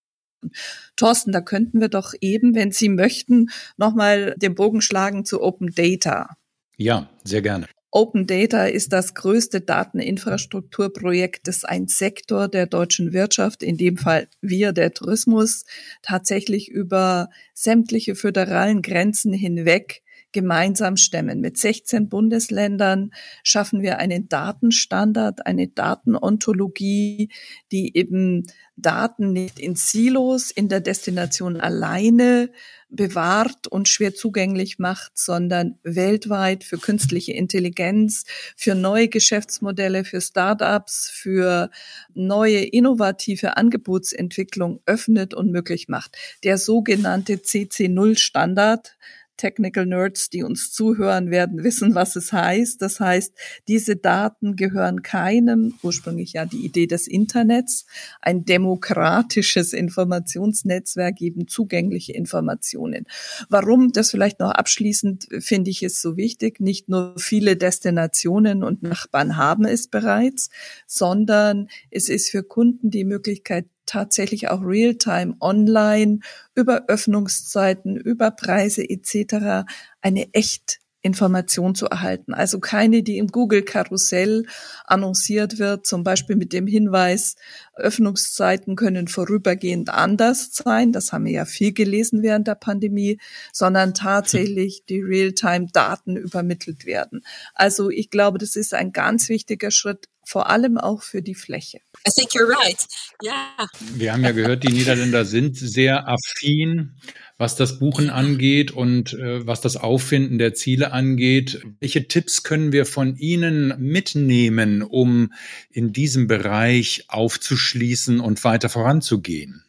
Thorsten, 0.96 1.32
da 1.32 1.40
könnten 1.40 1.80
wir 1.80 1.88
doch 1.88 2.14
eben, 2.20 2.54
wenn 2.54 2.72
Sie 2.72 2.88
möchten, 2.88 3.50
nochmal 3.76 4.34
den 4.38 4.54
Bogen 4.54 4.80
schlagen 4.80 5.24
zu 5.24 5.42
Open 5.42 5.72
Data. 5.74 6.36
Ja, 6.76 7.08
sehr 7.24 7.42
gerne. 7.42 7.66
Open 7.94 8.26
Data 8.26 8.64
ist 8.64 8.94
das 8.94 9.12
größte 9.12 9.60
Dateninfrastrukturprojekt, 9.60 11.46
das 11.46 11.64
ein 11.64 11.88
Sektor 11.88 12.48
der 12.48 12.66
deutschen 12.66 13.12
Wirtschaft, 13.12 13.62
in 13.62 13.76
dem 13.76 13.98
Fall 13.98 14.28
wir, 14.40 14.72
der 14.72 14.94
Tourismus, 14.94 15.66
tatsächlich 16.00 16.70
über 16.70 17.28
sämtliche 17.52 18.14
föderalen 18.14 18.80
Grenzen 18.80 19.34
hinweg 19.34 20.02
gemeinsam 20.32 20.96
stemmen. 20.96 21.42
Mit 21.42 21.58
16 21.58 22.08
Bundesländern 22.08 23.12
schaffen 23.44 23.82
wir 23.82 23.98
einen 23.98 24.26
Datenstandard, 24.26 25.46
eine 25.46 25.68
Datenontologie, 25.68 27.28
die 27.70 27.94
eben 27.94 28.46
Daten 28.76 29.32
nicht 29.32 29.58
in 29.58 29.76
Silos 29.76 30.50
in 30.50 30.68
der 30.68 30.80
Destination 30.80 31.60
alleine 31.60 32.50
bewahrt 32.92 33.66
und 33.66 33.88
schwer 33.88 34.14
zugänglich 34.14 34.78
macht, 34.78 35.12
sondern 35.18 35.78
weltweit 35.82 36.62
für 36.62 36.78
künstliche 36.78 37.32
Intelligenz, 37.32 38.24
für 38.56 38.74
neue 38.74 39.08
Geschäftsmodelle, 39.08 40.04
für 40.04 40.20
Startups, 40.20 41.10
für 41.10 41.70
neue 42.14 42.60
innovative 42.60 43.56
Angebotsentwicklung 43.56 44.80
öffnet 44.86 45.34
und 45.34 45.50
möglich 45.50 45.88
macht. 45.88 46.16
Der 46.44 46.58
sogenannte 46.58 47.34
CC0 47.34 48.18
Standard 48.18 48.96
Technical 49.36 49.86
Nerds, 49.86 50.30
die 50.30 50.42
uns 50.42 50.72
zuhören, 50.72 51.30
werden 51.30 51.64
wissen, 51.64 51.94
was 51.94 52.16
es 52.16 52.32
heißt. 52.32 52.80
Das 52.80 53.00
heißt, 53.00 53.32
diese 53.68 53.96
Daten 53.96 54.56
gehören 54.56 55.02
keinem, 55.02 55.74
ursprünglich 55.82 56.34
ja 56.34 56.46
die 56.46 56.64
Idee 56.64 56.86
des 56.86 57.06
Internets, 57.06 57.86
ein 58.20 58.44
demokratisches 58.44 59.72
Informationsnetzwerk 59.72 61.16
geben 61.16 61.48
zugängliche 61.48 62.12
Informationen. 62.12 63.06
Warum 63.48 63.92
das 63.92 64.10
vielleicht 64.10 64.40
noch 64.40 64.50
abschließend 64.50 65.28
finde 65.40 65.70
ich 65.70 65.82
es 65.82 66.00
so 66.00 66.16
wichtig, 66.16 66.60
nicht 66.60 66.88
nur 66.88 67.14
viele 67.18 67.56
Destinationen 67.56 68.62
und 68.62 68.82
Nachbarn 68.82 69.36
haben 69.36 69.64
es 69.64 69.88
bereits, 69.88 70.50
sondern 70.86 71.68
es 71.90 72.08
ist 72.08 72.30
für 72.30 72.42
Kunden 72.42 72.90
die 72.90 73.04
Möglichkeit 73.04 73.66
tatsächlich 73.86 74.48
auch 74.48 74.62
real-time 74.62 75.36
online 75.40 76.20
über 76.54 76.84
Öffnungszeiten, 76.88 77.96
über 77.96 78.30
Preise 78.30 78.88
etc. 78.88 79.66
eine 80.00 80.32
echt 80.32 80.82
Information 81.02 81.74
zu 81.74 81.86
erhalten. 81.86 82.32
Also 82.32 82.60
keine, 82.60 83.02
die 83.02 83.18
im 83.18 83.26
Google-Karussell 83.26 84.46
annonciert 84.84 85.58
wird, 85.58 85.84
zum 85.84 86.04
Beispiel 86.04 86.36
mit 86.36 86.52
dem 86.52 86.66
Hinweis, 86.68 87.34
Öffnungszeiten 87.74 88.76
können 88.76 89.08
vorübergehend 89.08 89.90
anders 89.90 90.50
sein. 90.52 90.92
Das 90.92 91.12
haben 91.12 91.24
wir 91.24 91.32
ja 91.32 91.44
viel 91.44 91.72
gelesen 91.72 92.22
während 92.22 92.46
der 92.46 92.54
Pandemie, 92.54 93.18
sondern 93.52 93.94
tatsächlich 93.94 94.84
die 94.88 95.00
Realtime-Daten 95.00 96.16
übermittelt 96.16 96.86
werden. 96.86 97.24
Also 97.54 97.90
ich 97.90 98.10
glaube, 98.10 98.38
das 98.38 98.54
ist 98.54 98.72
ein 98.72 98.92
ganz 98.92 99.28
wichtiger 99.28 99.72
Schritt, 99.72 100.06
vor 100.32 100.48
allem 100.48 100.78
auch 100.78 101.02
für 101.02 101.20
die 101.20 101.34
Fläche. 101.34 101.78
I 102.08 102.10
think 102.16 102.30
you're 102.32 102.48
right. 102.48 102.86
Yeah. 103.22 103.68
Wir 103.94 104.12
haben 104.14 104.24
ja 104.24 104.32
gehört, 104.32 104.64
die 104.64 104.72
Niederländer 104.72 105.26
sind 105.26 105.56
sehr 105.56 106.08
affin 106.08 106.96
was 107.42 107.56
das 107.56 107.80
Buchen 107.80 108.08
angeht 108.08 108.70
und 108.70 109.14
äh, 109.14 109.44
was 109.44 109.60
das 109.60 109.76
Auffinden 109.76 110.38
der 110.38 110.54
Ziele 110.54 110.92
angeht. 110.92 111.60
Welche 111.80 112.06
Tipps 112.06 112.44
können 112.44 112.70
wir 112.70 112.86
von 112.86 113.16
Ihnen 113.16 113.74
mitnehmen, 113.78 114.80
um 114.80 115.32
in 115.72 115.92
diesem 115.92 116.28
Bereich 116.28 117.06
aufzuschließen 117.08 118.20
und 118.20 118.44
weiter 118.44 118.68
voranzugehen? 118.68 119.64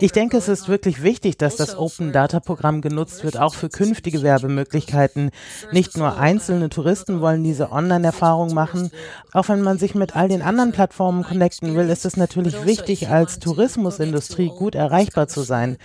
Ich 0.00 0.12
denke, 0.12 0.38
es 0.38 0.48
ist 0.48 0.68
wirklich 0.68 1.02
wichtig, 1.02 1.36
dass 1.36 1.56
das 1.56 1.76
Open 1.76 2.12
Data 2.12 2.40
Programm 2.40 2.80
genutzt 2.80 3.22
wird, 3.22 3.36
auch 3.36 3.54
für 3.54 3.68
künftige 3.68 4.22
Werbemöglichkeiten. 4.22 5.30
Nicht 5.70 5.98
nur 5.98 6.16
einzelne 6.16 6.70
Touristen 6.70 7.20
wollen 7.20 7.44
diese 7.44 7.70
Online-Erfahrung 7.72 8.54
machen. 8.54 8.90
Auch 9.32 9.48
wenn 9.48 9.60
man 9.60 9.78
sich 9.78 9.94
mit 9.94 10.16
all 10.16 10.28
den 10.28 10.40
anderen 10.40 10.72
Plattformen 10.72 11.24
connecten 11.24 11.74
will, 11.74 11.90
ist 11.90 12.06
es 12.06 12.16
natürlich 12.16 12.64
wichtig, 12.64 13.08
als 13.08 13.38
Tourismusindustrie 13.38 14.48
gut 14.48 14.74
erreichbar 14.74 15.28
zu 15.28 15.42
sein. 15.42 15.76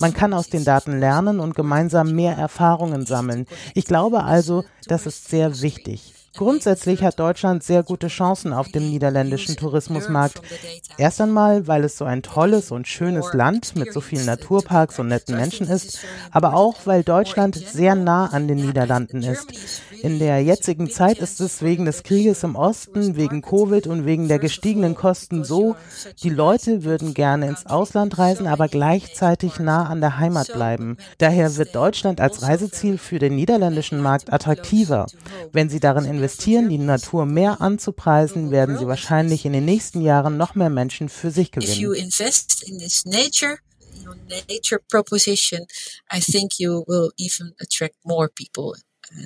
Man 0.00 0.12
kann 0.12 0.34
aus 0.34 0.48
den 0.48 0.64
Daten 0.64 0.98
lernen 0.98 1.38
und 1.38 1.54
gemeinsam 1.54 2.12
mehr 2.12 2.36
Erfahrungen 2.36 3.06
sammeln. 3.06 3.46
Ich 3.74 3.84
glaube 3.84 4.24
also, 4.24 4.64
das 4.86 5.06
ist 5.06 5.28
sehr 5.28 5.60
wichtig. 5.62 6.14
Grundsätzlich 6.36 7.02
hat 7.02 7.18
Deutschland 7.18 7.62
sehr 7.62 7.82
gute 7.82 8.08
Chancen 8.08 8.52
auf 8.52 8.68
dem 8.68 8.88
niederländischen 8.88 9.56
Tourismusmarkt. 9.56 10.40
Erst 10.96 11.20
einmal, 11.20 11.66
weil 11.66 11.84
es 11.84 11.98
so 11.98 12.04
ein 12.04 12.22
tolles 12.22 12.70
und 12.70 12.88
schönes 12.88 13.34
Land 13.34 13.76
mit 13.76 13.92
so 13.92 14.00
vielen 14.00 14.26
Naturparks 14.26 14.98
und 14.98 15.08
netten 15.08 15.36
Menschen 15.36 15.68
ist, 15.68 16.00
aber 16.30 16.54
auch, 16.54 16.86
weil 16.86 17.02
Deutschland 17.02 17.56
sehr 17.56 17.94
nah 17.94 18.26
an 18.26 18.48
den 18.48 18.58
Niederlanden 18.58 19.22
ist. 19.22 19.52
In 20.02 20.18
der 20.18 20.42
jetzigen 20.42 20.90
Zeit 20.90 21.18
ist 21.18 21.40
es 21.40 21.62
wegen 21.62 21.84
des 21.84 22.02
Krieges 22.02 22.42
im 22.42 22.56
Osten, 22.56 23.14
wegen 23.14 23.40
Covid 23.40 23.86
und 23.86 24.04
wegen 24.04 24.26
der 24.26 24.40
gestiegenen 24.40 24.96
Kosten 24.96 25.44
so, 25.44 25.76
die 26.24 26.28
Leute 26.28 26.82
würden 26.82 27.14
gerne 27.14 27.46
ins 27.46 27.66
Ausland 27.66 28.18
reisen, 28.18 28.48
aber 28.48 28.66
gleichzeitig 28.66 29.60
nah 29.60 29.86
an 29.86 30.00
der 30.00 30.18
Heimat 30.18 30.52
bleiben. 30.52 30.96
Daher 31.18 31.56
wird 31.56 31.76
Deutschland 31.76 32.20
als 32.20 32.42
Reiseziel 32.42 32.98
für 32.98 33.20
den 33.20 33.36
niederländischen 33.36 34.00
Markt 34.00 34.32
attraktiver. 34.32 35.06
Wenn 35.52 35.70
Sie 35.70 35.78
darin 35.78 36.04
investieren, 36.04 36.68
die 36.68 36.78
Natur 36.78 37.24
mehr 37.24 37.60
anzupreisen, 37.60 38.50
werden 38.50 38.78
Sie 38.78 38.88
wahrscheinlich 38.88 39.46
in 39.46 39.52
den 39.52 39.64
nächsten 39.64 40.00
Jahren 40.00 40.36
noch 40.36 40.56
mehr 40.56 40.70
Menschen 40.70 41.08
für 41.08 41.30
sich 41.30 41.52
gewinnen. 41.52 42.08
nature 44.48 44.80
proposition, 44.90 45.66
I 46.10 46.18
think 46.18 46.58
you 46.58 46.84
will 46.88 47.12
even 47.18 47.52
attract 47.60 47.94
more 48.04 48.28
people 48.28 48.74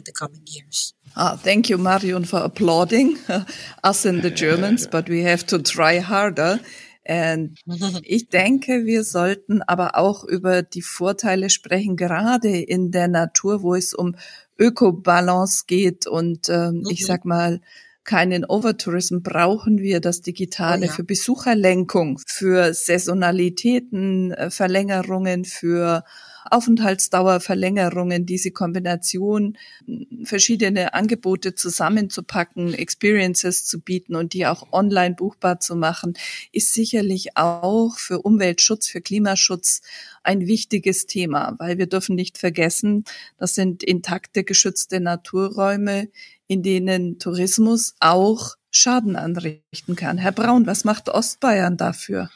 the 0.05 0.13
coming 0.13 0.43
years. 0.47 0.95
Ah, 1.15 1.37
thank 1.37 1.69
you, 1.71 1.79
Marion, 1.79 2.25
for 2.25 2.41
applauding 2.41 3.19
us 3.85 4.05
and 4.05 4.23
the 4.23 4.31
Germans, 4.31 4.87
but 4.87 5.09
we 5.09 5.23
have 5.23 5.47
to 5.47 5.59
try 5.59 6.01
harder. 6.01 6.61
Und 7.09 7.55
ich 8.03 8.29
denke, 8.29 8.85
wir 8.85 9.05
sollten 9.05 9.63
aber 9.63 9.97
auch 9.97 10.25
über 10.25 10.63
die 10.63 10.83
Vorteile 10.83 11.51
sprechen, 11.51 11.97
gerade 11.97 12.61
in 12.61 12.91
der 12.91 13.09
Natur, 13.09 13.63
wo 13.63 13.75
es 13.75 13.95
um 13.95 14.17
Ökobalance 14.59 15.65
geht 15.67 16.07
und 16.07 16.49
ähm, 16.49 16.79
mhm. 16.79 16.91
ich 16.91 17.07
sag 17.07 17.25
mal, 17.25 17.61
keinen 18.05 18.45
Overtourism 18.45 19.19
brauchen 19.19 19.79
wir 19.79 20.01
das 20.01 20.23
Digitale 20.23 20.83
oh 20.83 20.87
ja. 20.87 20.93
für 20.93 21.05
Besucherlenkung, 21.05 22.21
für 22.25 22.73
Saisonalitäten, 22.73 24.33
äh, 24.33 24.51
Verlängerungen, 24.51 25.45
für 25.45 26.05
Aufenthaltsdauerverlängerungen, 26.51 28.27
diese 28.27 28.51
Kombination, 28.51 29.57
verschiedene 30.25 30.95
Angebote 30.95 31.55
zusammenzupacken, 31.55 32.75
Experiences 32.75 33.65
zu 33.67 33.81
bieten 33.81 34.15
und 34.17 34.33
die 34.33 34.47
auch 34.47 34.73
online 34.73 35.15
buchbar 35.15 35.61
zu 35.61 35.77
machen, 35.77 36.15
ist 36.53 36.75
sicherlich 36.75 37.37
auch 37.37 37.99
für 37.99 38.21
Umweltschutz, 38.21 38.89
für 38.89 39.01
Klimaschutz 39.01 39.83
ein 40.23 40.47
wichtiges 40.47 41.07
Thema, 41.07 41.55
weil 41.59 41.79
wir 41.79 41.87
dürfen 41.87 42.17
nicht 42.17 42.39
vergessen, 42.39 43.05
das 43.39 43.55
sind 43.55 43.83
intakte, 43.83 44.45
geschützte 44.45 45.01
Naturräume, 45.01 46.09
in 46.49 46.63
denen 46.63 47.19
Tourismus 47.19 47.95
auch 48.01 48.57
Schaden 48.71 49.17
anrichten 49.17 49.97
kann. 49.97 50.19
Herr 50.19 50.33
Braun, 50.33 50.67
was 50.67 50.85
macht 50.85 51.09
Ostbayern 51.09 51.77
dafür? 51.77 52.31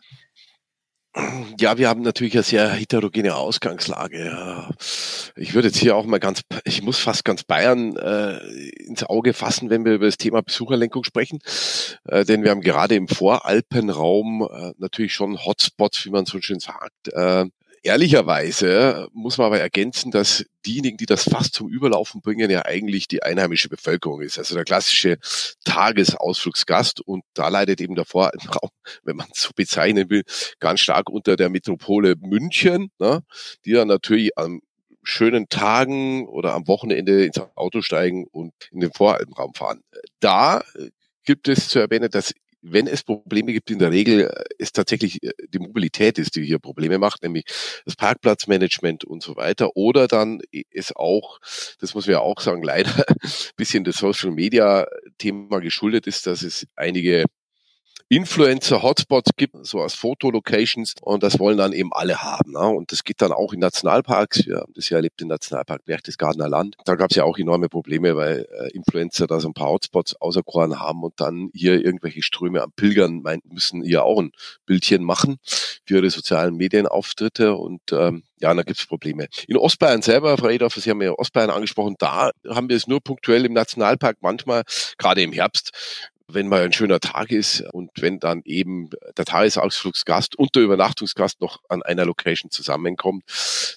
Ja, 1.58 1.76
wir 1.76 1.88
haben 1.88 2.02
natürlich 2.02 2.34
eine 2.34 2.44
sehr 2.44 2.70
heterogene 2.70 3.34
Ausgangslage. 3.34 4.68
Ich 5.34 5.54
würde 5.54 5.68
jetzt 5.68 5.78
hier 5.78 5.96
auch 5.96 6.06
mal 6.06 6.20
ganz, 6.20 6.42
ich 6.64 6.82
muss 6.82 6.98
fast 6.98 7.24
ganz 7.24 7.42
Bayern 7.42 7.96
äh, 7.96 8.38
ins 8.86 9.02
Auge 9.02 9.32
fassen, 9.32 9.70
wenn 9.70 9.84
wir 9.84 9.94
über 9.94 10.06
das 10.06 10.18
Thema 10.18 10.40
Besucherlenkung 10.42 11.02
sprechen, 11.02 11.40
äh, 12.04 12.24
denn 12.24 12.44
wir 12.44 12.50
haben 12.52 12.60
gerade 12.60 12.94
im 12.94 13.08
Voralpenraum 13.08 14.48
äh, 14.50 14.72
natürlich 14.78 15.12
schon 15.12 15.44
Hotspots, 15.44 16.04
wie 16.06 16.10
man 16.10 16.26
so 16.26 16.40
schön 16.40 16.60
sagt. 16.60 17.08
Äh, 17.12 17.46
Ehrlicherweise 17.82 19.08
muss 19.14 19.38
man 19.38 19.46
aber 19.46 19.60
ergänzen, 19.60 20.10
dass 20.10 20.44
diejenigen, 20.66 20.98
die 20.98 21.06
das 21.06 21.24
fast 21.24 21.54
zum 21.54 21.70
Überlaufen 21.70 22.20
bringen, 22.20 22.50
ja 22.50 22.66
eigentlich 22.66 23.08
die 23.08 23.22
einheimische 23.22 23.70
Bevölkerung 23.70 24.20
ist. 24.20 24.38
Also 24.38 24.54
der 24.54 24.64
klassische 24.64 25.16
Tagesausflugsgast. 25.64 27.00
Und 27.00 27.24
da 27.32 27.48
leidet 27.48 27.80
eben 27.80 27.94
der 27.94 28.04
Vorraum, 28.04 28.32
wenn 29.02 29.16
man 29.16 29.28
es 29.32 29.42
so 29.42 29.50
bezeichnen 29.56 30.10
will, 30.10 30.24
ganz 30.58 30.80
stark 30.80 31.08
unter 31.08 31.36
der 31.36 31.48
Metropole 31.48 32.16
München, 32.20 32.90
ne, 32.98 33.22
die 33.64 33.72
dann 33.72 33.88
natürlich 33.88 34.36
am 34.36 34.60
schönen 35.02 35.48
Tagen 35.48 36.28
oder 36.28 36.52
am 36.52 36.68
Wochenende 36.68 37.24
ins 37.24 37.40
Auto 37.54 37.80
steigen 37.80 38.26
und 38.30 38.52
in 38.70 38.80
den 38.80 38.92
Voralpenraum 38.92 39.54
fahren. 39.54 39.82
Da 40.20 40.62
gibt 41.24 41.48
es 41.48 41.68
zu 41.68 41.78
erwähnen, 41.78 42.10
dass 42.10 42.34
wenn 42.62 42.86
es 42.86 43.02
Probleme 43.02 43.52
gibt, 43.52 43.70
in 43.70 43.78
der 43.78 43.90
Regel 43.90 44.22
äh, 44.22 44.44
ist 44.58 44.76
tatsächlich 44.76 45.22
äh, 45.22 45.32
die 45.48 45.58
Mobilität 45.58 46.18
ist, 46.18 46.36
die 46.36 46.44
hier 46.44 46.58
Probleme 46.58 46.98
macht, 46.98 47.22
nämlich 47.22 47.44
das 47.84 47.96
Parkplatzmanagement 47.96 49.04
und 49.04 49.22
so 49.22 49.36
weiter. 49.36 49.76
Oder 49.76 50.08
dann 50.08 50.40
ist 50.50 50.96
auch, 50.96 51.38
das 51.80 51.94
muss 51.94 52.06
man 52.06 52.12
ja 52.12 52.20
auch 52.20 52.40
sagen, 52.40 52.62
leider 52.70 53.08
ein 53.08 53.16
bisschen 53.56 53.84
das 53.84 53.96
Social 53.96 54.30
Media 54.30 54.86
Thema 55.18 55.60
geschuldet 55.60 56.06
ist, 56.06 56.26
dass 56.26 56.42
es 56.42 56.66
einige 56.76 57.24
Influencer-Hotspots 58.12 59.30
gibt, 59.36 59.54
so 59.64 59.80
als 59.80 59.94
Fotolocations 59.94 60.94
und 61.00 61.22
das 61.22 61.38
wollen 61.38 61.56
dann 61.56 61.72
eben 61.72 61.92
alle 61.92 62.20
haben. 62.20 62.50
Ne? 62.52 62.66
Und 62.66 62.90
das 62.90 63.04
geht 63.04 63.22
dann 63.22 63.30
auch 63.30 63.52
in 63.52 63.60
Nationalparks. 63.60 64.48
Wir 64.48 64.56
haben 64.56 64.72
das 64.74 64.88
ja 64.88 64.96
erlebt 64.96 65.22
im 65.22 65.28
Nationalpark 65.28 65.84
Berchtesgadener 65.84 66.48
Land. 66.48 66.74
Da 66.84 66.96
gab 66.96 67.10
es 67.10 67.16
ja 67.16 67.22
auch 67.22 67.38
enorme 67.38 67.68
Probleme, 67.68 68.16
weil 68.16 68.48
äh, 68.50 68.70
Influencer 68.72 69.28
da 69.28 69.38
so 69.38 69.48
ein 69.48 69.54
paar 69.54 69.68
Hotspots 69.68 70.20
auserkoren 70.20 70.80
haben 70.80 71.04
und 71.04 71.20
dann 71.20 71.50
hier 71.54 71.84
irgendwelche 71.84 72.22
Ströme 72.22 72.64
an 72.64 72.72
Pilgern 72.74 73.22
meinten, 73.22 73.54
müssen 73.54 73.84
hier 73.84 74.02
auch 74.02 74.18
ein 74.18 74.32
Bildchen 74.66 75.04
machen 75.04 75.36
für 75.44 75.98
ihre 75.98 76.10
sozialen 76.10 76.56
Medienauftritte 76.56 77.54
und 77.54 77.80
ähm, 77.92 78.24
ja, 78.40 78.52
da 78.52 78.62
gibt's 78.62 78.86
Probleme. 78.86 79.28
In 79.46 79.56
Ostbayern 79.56 80.02
selber, 80.02 80.36
Frau 80.36 80.48
Edorfer, 80.48 80.80
Sie 80.80 80.90
haben 80.90 81.00
ja 81.00 81.12
Ostbayern 81.12 81.50
angesprochen, 81.50 81.94
da 81.98 82.32
haben 82.48 82.68
wir 82.68 82.76
es 82.76 82.88
nur 82.88 83.00
punktuell 83.00 83.44
im 83.44 83.52
Nationalpark 83.52 84.16
manchmal, 84.20 84.64
gerade 84.98 85.22
im 85.22 85.32
Herbst, 85.32 85.70
wenn 86.34 86.48
mal 86.48 86.62
ein 86.62 86.72
schöner 86.72 87.00
Tag 87.00 87.30
ist 87.30 87.62
und 87.72 87.90
wenn 87.98 88.18
dann 88.18 88.42
eben 88.44 88.90
der 89.16 89.24
Tagesausflugsgast 89.24 90.36
und 90.36 90.54
der 90.54 90.62
Übernachtungsgast 90.62 91.40
noch 91.40 91.60
an 91.68 91.82
einer 91.82 92.04
Location 92.04 92.50
zusammenkommt, 92.50 93.24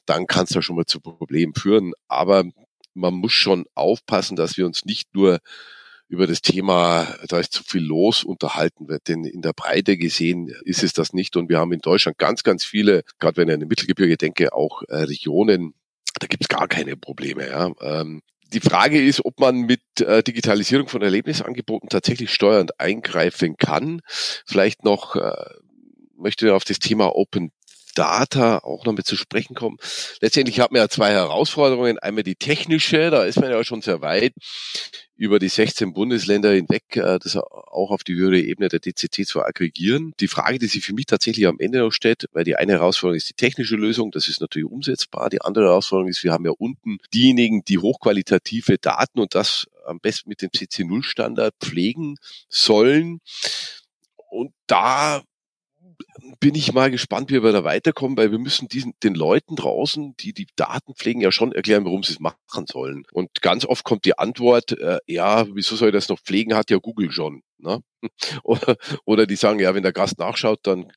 dann 0.05 0.27
kann 0.27 0.45
es 0.45 0.51
da 0.51 0.61
schon 0.61 0.75
mal 0.75 0.85
zu 0.85 0.99
Problemen 0.99 1.53
führen. 1.55 1.93
Aber 2.07 2.45
man 2.93 3.13
muss 3.13 3.33
schon 3.33 3.65
aufpassen, 3.75 4.35
dass 4.35 4.57
wir 4.57 4.65
uns 4.65 4.85
nicht 4.85 5.13
nur 5.13 5.39
über 6.07 6.27
das 6.27 6.41
Thema, 6.41 7.07
da 7.27 7.39
ist 7.39 7.53
zu 7.53 7.63
viel 7.63 7.81
los, 7.81 8.23
unterhalten 8.23 8.87
wird. 8.87 9.07
Denn 9.07 9.23
in 9.23 9.41
der 9.41 9.53
Breite 9.53 9.97
gesehen 9.97 10.53
ist 10.63 10.83
es 10.83 10.93
das 10.93 11.13
nicht. 11.13 11.35
Und 11.35 11.49
wir 11.49 11.57
haben 11.57 11.73
in 11.73 11.79
Deutschland 11.79 12.17
ganz, 12.17 12.43
ganz 12.43 12.63
viele, 12.63 13.03
gerade 13.19 13.37
wenn 13.37 13.47
ich 13.47 13.53
an 13.55 13.59
die 13.61 13.65
Mittelgebirge 13.65 14.17
denke, 14.17 14.53
auch 14.53 14.83
äh, 14.89 14.97
Regionen, 14.97 15.73
da 16.19 16.27
gibt's 16.27 16.49
gar 16.49 16.67
keine 16.67 16.97
Probleme. 16.97 17.47
Ja. 17.47 17.71
Ähm, 17.81 18.21
die 18.51 18.59
Frage 18.59 19.03
ist, 19.03 19.23
ob 19.25 19.39
man 19.39 19.61
mit 19.61 19.81
äh, 19.99 20.23
Digitalisierung 20.23 20.87
von 20.87 21.01
Erlebnisangeboten 21.01 21.89
tatsächlich 21.89 22.31
steuernd 22.31 22.79
eingreifen 22.79 23.57
kann. 23.57 24.01
Vielleicht 24.45 24.83
noch 24.83 25.15
äh, 25.15 25.33
möchte 26.17 26.53
auf 26.55 26.63
das 26.63 26.79
Thema 26.79 27.15
Open 27.15 27.51
Data 27.95 28.59
auch 28.59 28.85
noch 28.85 28.93
mit 28.93 29.05
zu 29.05 29.15
sprechen 29.15 29.55
kommen. 29.55 29.77
Letztendlich 30.19 30.59
hat 30.59 30.71
man 30.71 30.81
ja 30.81 30.89
zwei 30.89 31.11
Herausforderungen. 31.11 31.99
Einmal 31.99 32.23
die 32.23 32.35
technische, 32.35 33.11
da 33.11 33.23
ist 33.23 33.39
man 33.39 33.51
ja 33.51 33.63
schon 33.63 33.81
sehr 33.81 34.01
weit 34.01 34.33
über 35.23 35.39
die 35.39 35.47
16 35.47 35.93
Bundesländer 35.93 36.51
hinweg, 36.51 36.83
äh, 36.97 37.17
das 37.17 37.37
auch 37.37 37.91
auf 37.91 38.03
die 38.03 38.15
höhere 38.15 38.39
Ebene 38.39 38.67
der 38.67 38.81
DCT 38.81 39.25
zu 39.25 39.41
aggregieren. 39.41 40.11
Die 40.19 40.27
Frage, 40.27 40.59
die 40.59 40.67
sich 40.67 40.83
für 40.83 40.93
mich 40.93 41.05
tatsächlich 41.05 41.47
am 41.47 41.59
Ende 41.59 41.79
noch 41.79 41.91
stellt, 41.91 42.25
weil 42.33 42.43
die 42.43 42.57
eine 42.57 42.73
Herausforderung 42.73 43.15
ist 43.15 43.29
die 43.29 43.33
technische 43.33 43.77
Lösung, 43.77 44.11
das 44.11 44.27
ist 44.27 44.41
natürlich 44.41 44.69
umsetzbar. 44.69 45.29
Die 45.29 45.41
andere 45.41 45.65
Herausforderung 45.65 46.09
ist, 46.09 46.25
wir 46.25 46.33
haben 46.33 46.45
ja 46.45 46.51
unten 46.51 46.97
diejenigen, 47.13 47.63
die 47.63 47.77
hochqualitative 47.77 48.77
Daten 48.77 49.19
und 49.19 49.33
das 49.33 49.65
am 49.85 50.01
besten 50.01 50.29
mit 50.29 50.41
dem 50.41 50.49
CC0-Standard 50.49 51.53
pflegen 51.61 52.17
sollen. 52.49 53.21
Und 54.29 54.51
da 54.67 55.23
bin 56.39 56.55
ich 56.55 56.73
mal 56.73 56.91
gespannt, 56.91 57.31
wie 57.31 57.43
wir 57.43 57.51
da 57.51 57.63
weiterkommen, 57.63 58.17
weil 58.17 58.31
wir 58.31 58.39
müssen 58.39 58.67
diesen, 58.67 58.93
den 59.03 59.15
Leuten 59.15 59.55
draußen, 59.55 60.15
die 60.17 60.33
die 60.33 60.47
Daten 60.55 60.95
pflegen, 60.95 61.21
ja 61.21 61.31
schon 61.31 61.51
erklären, 61.51 61.85
warum 61.85 62.03
sie 62.03 62.13
es 62.13 62.19
machen 62.19 62.65
sollen. 62.67 63.03
Und 63.11 63.41
ganz 63.41 63.65
oft 63.65 63.83
kommt 63.83 64.05
die 64.05 64.17
Antwort, 64.17 64.77
äh, 64.79 64.99
ja, 65.07 65.45
wieso 65.53 65.75
soll 65.75 65.89
ich 65.89 65.93
das 65.93 66.09
noch 66.09 66.19
pflegen, 66.19 66.55
hat 66.55 66.69
ja 66.69 66.77
Google 66.77 67.11
schon. 67.11 67.41
Ne? 67.57 67.81
Oder, 69.05 69.25
die 69.25 69.35
sagen, 69.35 69.59
ja, 69.59 69.73
wenn 69.73 69.83
der 69.83 69.93
Gast 69.93 70.19
nachschaut, 70.19 70.59
dann 70.63 70.91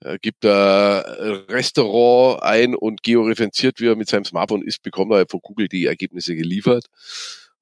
äh, 0.00 0.18
gibt 0.20 0.44
er 0.44 1.46
Restaurant 1.48 2.42
ein 2.42 2.74
und 2.74 3.02
georeferenziert, 3.02 3.80
wie 3.80 3.86
er 3.86 3.96
mit 3.96 4.08
seinem 4.08 4.24
Smartphone 4.24 4.62
ist, 4.62 4.82
bekommt 4.82 5.12
er 5.12 5.26
von 5.28 5.40
Google 5.40 5.68
die 5.68 5.86
Ergebnisse 5.86 6.36
geliefert. 6.36 6.86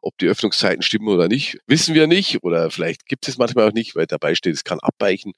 Ob 0.01 0.17
die 0.19 0.27
Öffnungszeiten 0.27 0.83
stimmen 0.83 1.09
oder 1.09 1.29
nicht, 1.29 1.59
wissen 1.67 1.95
wir 1.95 2.07
nicht. 2.07 2.43
Oder 2.45 2.71
vielleicht 2.71 3.07
gibt 3.07 3.27
es 3.27 3.39
manchmal 3.39 3.69
auch 3.69 3.73
nicht, 3.73 3.97
weil 3.97 4.07
dabei 4.07 4.35
steht, 4.35 4.55
es 4.55 4.65
kann 4.65 4.79
abweichen. 4.81 5.33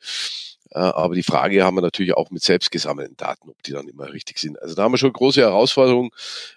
Äh, 0.73 0.79
aber 0.79 1.15
die 1.15 1.23
Frage 1.23 1.65
haben 1.65 1.77
wir 1.77 1.83
natürlich 1.83 2.15
auch 2.15 2.31
mit 2.31 2.43
selbst 2.43 2.71
gesammelten 2.71 3.17
Daten, 3.17 3.51
ob 3.51 3.63
die 3.63 3.73
dann 3.73 3.89
immer 3.89 4.13
richtig 4.13 4.39
sind. 4.39 4.61
Also 4.61 4.75
da 4.75 4.85
haben 4.85 4.93
wir 4.93 4.99
schon 4.99 5.13
große 5.13 5.41
Herausforderungen, 5.41 6.11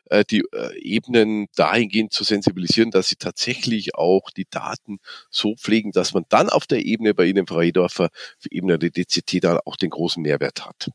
äh, 0.05 0.23
die 0.23 0.43
äh, 0.51 0.77
Ebenen 0.79 1.47
dahingehend 1.55 2.13
zu 2.13 2.23
sensibilisieren, 2.23 2.91
dass 2.91 3.09
sie 3.09 3.15
tatsächlich 3.15 3.95
auch 3.95 4.29
die 4.29 4.47
Daten 4.49 4.99
so 5.29 5.55
pflegen, 5.55 5.91
dass 5.91 6.13
man 6.13 6.25
dann 6.29 6.49
auf 6.49 6.67
der 6.67 6.85
Ebene 6.85 7.13
bei 7.13 7.25
Ihnen, 7.25 7.47
Frau 7.47 7.57
Redorfer, 7.57 8.09
für 8.37 8.51
Ebene 8.51 8.77
der 8.77 8.91
DCT 8.91 9.43
dann 9.43 9.59
auch 9.65 9.75
den 9.75 9.89
großen 9.89 10.21
Mehrwert 10.21 10.65
hat. 10.65 10.91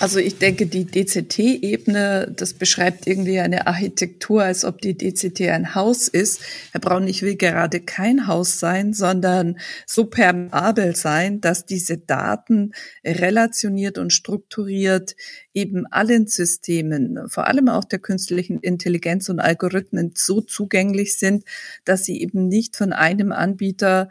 Also 0.00 0.18
ich 0.18 0.38
denke, 0.38 0.66
die 0.66 0.84
DCT-Ebene, 0.84 2.32
das 2.36 2.54
beschreibt 2.54 3.06
irgendwie 3.06 3.38
eine 3.38 3.68
Architektur, 3.68 4.42
als 4.42 4.64
ob 4.64 4.80
die 4.80 4.96
DCT 4.96 5.42
ein 5.42 5.76
Haus 5.76 6.08
ist. 6.08 6.40
Herr 6.72 6.80
Braun, 6.80 7.06
ich 7.06 7.22
will 7.22 7.36
gerade 7.36 7.80
kein 7.80 8.26
Haus 8.26 8.58
sein, 8.58 8.94
sondern 8.94 9.58
so 9.86 10.06
permeabel 10.06 10.96
sein, 10.96 11.40
dass 11.40 11.66
diese 11.66 11.98
Daten 11.98 12.72
relationiert 13.04 13.98
und 13.98 14.12
strukturiert 14.12 15.14
eben 15.54 15.86
allen 15.86 16.26
Systemen, 16.26 17.28
vor 17.28 17.46
allem 17.46 17.68
auch 17.68 17.84
der 17.84 18.00
künstlichen 18.00 18.58
Intelligenz 18.58 19.28
und 19.28 19.38
Algorithmen 19.38 20.12
so 20.16 20.40
zugänglich 20.40 21.18
sind, 21.18 21.44
dass 21.84 22.04
sie 22.04 22.20
eben 22.20 22.48
nicht 22.48 22.76
von 22.76 22.92
einem 22.92 23.30
Anbieter 23.30 24.08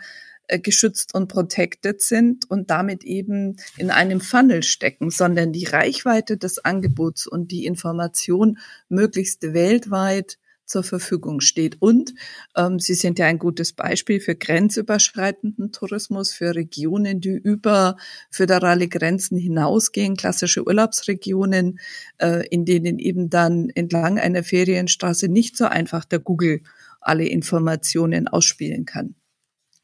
geschützt 0.60 1.14
und 1.14 1.28
protected 1.28 2.02
sind 2.02 2.50
und 2.50 2.70
damit 2.70 3.04
eben 3.04 3.56
in 3.78 3.92
einem 3.92 4.22
Funnel 4.22 4.64
stecken, 4.64 5.10
sondern 5.10 5.52
die 5.52 5.66
Reichweite 5.66 6.38
des 6.38 6.60
Angebots 6.60 7.28
und 7.28 7.52
die 7.52 7.66
Information 7.66 8.58
möglichst 8.90 9.54
weltweit 9.54 10.38
zur 10.72 10.84
Verfügung 10.84 11.42
steht. 11.42 11.82
Und 11.82 12.14
ähm, 12.56 12.80
Sie 12.80 12.94
sind 12.94 13.20
ja 13.20 13.28
ein 13.28 13.38
gutes 13.38 13.74
Beispiel 13.74 14.20
für 14.20 14.36
grenzüberschreitenden 14.36 15.72
Tourismus, 15.72 16.34
für 16.34 16.56
Regionen, 16.56 17.20
die 17.20 17.30
über 17.32 17.98
föderale 18.32 18.88
Grenzen 18.88 19.38
hinausgehen, 19.38 20.16
klassische 20.16 20.66
Urlaubsregionen, 20.66 21.80
äh, 22.18 22.48
in 22.48 22.66
denen 22.66 23.00
eben 23.00 23.30
dann 23.30 23.70
entlang 23.70 24.18
einer 24.18 24.44
Ferienstraße 24.44 25.28
nicht 25.28 25.58
so 25.58 25.66
einfach 25.66 26.06
der 26.06 26.20
Google 26.20 26.62
alle 27.02 27.26
Informationen 27.26 28.28
ausspielen 28.28 28.86
kann. 28.86 29.16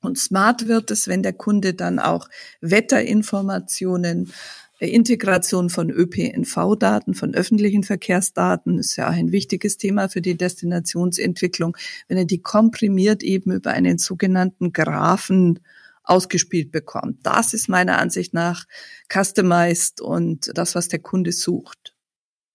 Und 0.02 0.18
smart 0.18 0.68
wird 0.68 0.92
es, 0.92 1.08
wenn 1.08 1.24
der 1.24 1.34
Kunde 1.34 1.74
dann 1.74 2.00
auch 2.00 2.30
Wetterinformationen, 2.62 4.32
äh, 4.80 4.90
Integration 4.90 5.70
von 5.70 5.90
ÖPNV-Daten, 5.90 7.14
von 7.14 7.34
öffentlichen 7.34 7.84
Verkehrsdaten, 7.84 8.78
ist 8.78 8.96
ja 8.96 9.08
ein 9.08 9.32
wichtiges 9.32 9.78
Thema 9.78 10.08
für 10.08 10.22
die 10.22 10.38
Destinationsentwicklung, 10.38 11.76
wenn 12.08 12.18
er 12.18 12.26
die 12.26 12.42
komprimiert 12.42 13.24
eben 13.24 13.52
über 13.52 13.72
einen 13.72 13.98
sogenannten 13.98 14.72
Graphen 14.72 15.60
ausgespielt 16.04 16.72
bekommt. 16.72 17.26
Das 17.26 17.54
ist 17.54 17.68
meiner 17.68 17.98
Ansicht 17.98 18.34
nach 18.34 18.66
customized 19.12 20.00
und 20.00 20.52
das, 20.54 20.76
was 20.76 20.88
der 20.88 21.00
Kunde 21.00 21.32
sucht. 21.32 21.96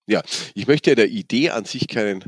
Ja, 0.07 0.23
ich 0.55 0.67
möchte 0.67 0.91
ja 0.91 0.97
der 0.97 1.11
Idee 1.11 1.51
an 1.51 1.65
sich 1.65 1.87
keinen 1.87 2.25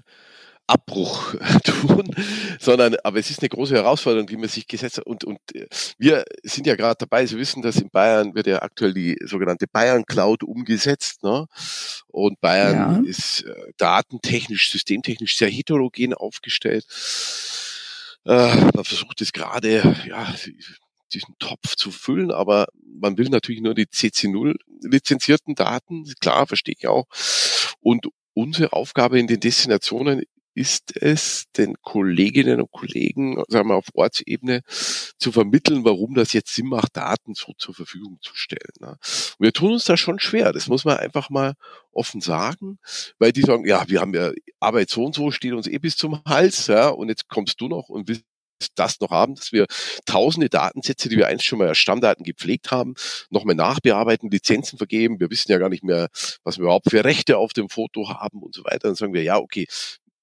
Abbruch 0.66 1.34
tun, 1.64 2.14
sondern 2.58 2.96
aber 3.04 3.18
es 3.18 3.30
ist 3.30 3.40
eine 3.40 3.48
große 3.48 3.74
Herausforderung, 3.74 4.26
die 4.26 4.36
man 4.36 4.48
sich 4.48 4.66
gesetzt 4.66 4.98
hat. 4.98 5.06
Und, 5.06 5.24
und 5.24 5.38
äh, 5.54 5.66
wir 5.98 6.24
sind 6.42 6.66
ja 6.66 6.74
gerade 6.74 6.96
dabei, 6.98 7.26
Sie 7.26 7.36
wissen, 7.36 7.62
dass 7.62 7.76
in 7.76 7.90
Bayern 7.90 8.34
wird 8.34 8.46
ja 8.46 8.62
aktuell 8.62 8.94
die 8.94 9.16
sogenannte 9.24 9.66
Bayern 9.66 10.06
Cloud 10.06 10.42
umgesetzt. 10.42 11.22
Ne? 11.22 11.46
Und 12.08 12.40
Bayern 12.40 13.04
ja. 13.04 13.10
ist 13.10 13.42
äh, 13.42 13.54
datentechnisch, 13.76 14.70
systemtechnisch 14.70 15.36
sehr 15.36 15.50
heterogen 15.50 16.14
aufgestellt. 16.14 16.86
Äh, 18.24 18.54
man 18.74 18.84
versucht 18.84 19.20
es 19.20 19.32
gerade, 19.32 19.96
ja, 20.06 20.34
diesen 21.12 21.36
Topf 21.38 21.76
zu 21.76 21.90
füllen, 21.90 22.30
aber 22.30 22.66
man 22.82 23.18
will 23.18 23.28
natürlich 23.28 23.60
nur 23.60 23.74
die 23.74 23.86
CC0 23.86 24.54
lizenzierten 24.82 25.54
Daten, 25.54 26.04
klar, 26.20 26.46
verstehe 26.46 26.74
ich 26.76 26.88
auch. 26.88 27.06
Und 27.80 28.08
unsere 28.34 28.72
Aufgabe 28.72 29.18
in 29.18 29.26
den 29.26 29.40
Destinationen 29.40 30.22
ist 30.54 30.96
es, 30.96 31.44
den 31.56 31.74
Kolleginnen 31.82 32.60
und 32.60 32.70
Kollegen, 32.70 33.42
sagen 33.48 33.68
wir 33.68 33.76
auf 33.76 33.88
Ortsebene, 33.94 34.62
zu 35.18 35.32
vermitteln, 35.32 35.84
warum 35.84 36.14
das 36.14 36.32
jetzt 36.32 36.54
Sinn 36.54 36.68
macht, 36.68 36.96
Daten 36.96 37.34
so 37.34 37.52
zur 37.58 37.74
Verfügung 37.74 38.18
zu 38.20 38.34
stellen. 38.34 38.72
Ne? 38.80 38.96
Wir 39.38 39.52
tun 39.52 39.72
uns 39.72 39.84
da 39.84 39.96
schon 39.96 40.18
schwer. 40.18 40.52
Das 40.52 40.68
muss 40.68 40.84
man 40.84 40.98
einfach 40.98 41.30
mal 41.30 41.54
offen 41.92 42.20
sagen, 42.20 42.78
weil 43.18 43.32
die 43.32 43.42
sagen, 43.42 43.66
ja, 43.66 43.84
wir 43.88 44.00
haben 44.00 44.14
ja 44.14 44.32
Arbeit 44.60 44.90
so 44.90 45.04
und 45.04 45.14
so, 45.14 45.30
steht 45.30 45.52
uns 45.52 45.66
eh 45.66 45.78
bis 45.78 45.96
zum 45.96 46.22
Hals, 46.26 46.66
ja, 46.66 46.88
und 46.88 47.08
jetzt 47.08 47.28
kommst 47.28 47.60
du 47.60 47.68
noch 47.68 47.88
und 47.88 48.08
willst 48.08 48.24
das 48.74 49.00
noch 49.00 49.10
haben, 49.10 49.34
dass 49.34 49.52
wir 49.52 49.66
tausende 50.06 50.48
Datensätze, 50.48 51.08
die 51.08 51.16
wir 51.16 51.26
einst 51.28 51.44
schon 51.44 51.58
mal 51.58 51.68
als 51.68 51.78
Stammdaten 51.78 52.24
gepflegt 52.24 52.70
haben, 52.70 52.94
nochmal 53.30 53.54
nachbearbeiten, 53.54 54.30
Lizenzen 54.30 54.78
vergeben. 54.78 55.20
Wir 55.20 55.30
wissen 55.30 55.50
ja 55.50 55.58
gar 55.58 55.68
nicht 55.68 55.84
mehr, 55.84 56.08
was 56.44 56.58
wir 56.58 56.64
überhaupt 56.64 56.90
für 56.90 57.04
Rechte 57.04 57.38
auf 57.38 57.52
dem 57.52 57.68
Foto 57.68 58.08
haben 58.08 58.42
und 58.42 58.54
so 58.54 58.64
weiter. 58.64 58.88
Dann 58.88 58.94
sagen 58.94 59.14
wir, 59.14 59.22
ja, 59.22 59.38
okay, 59.38 59.66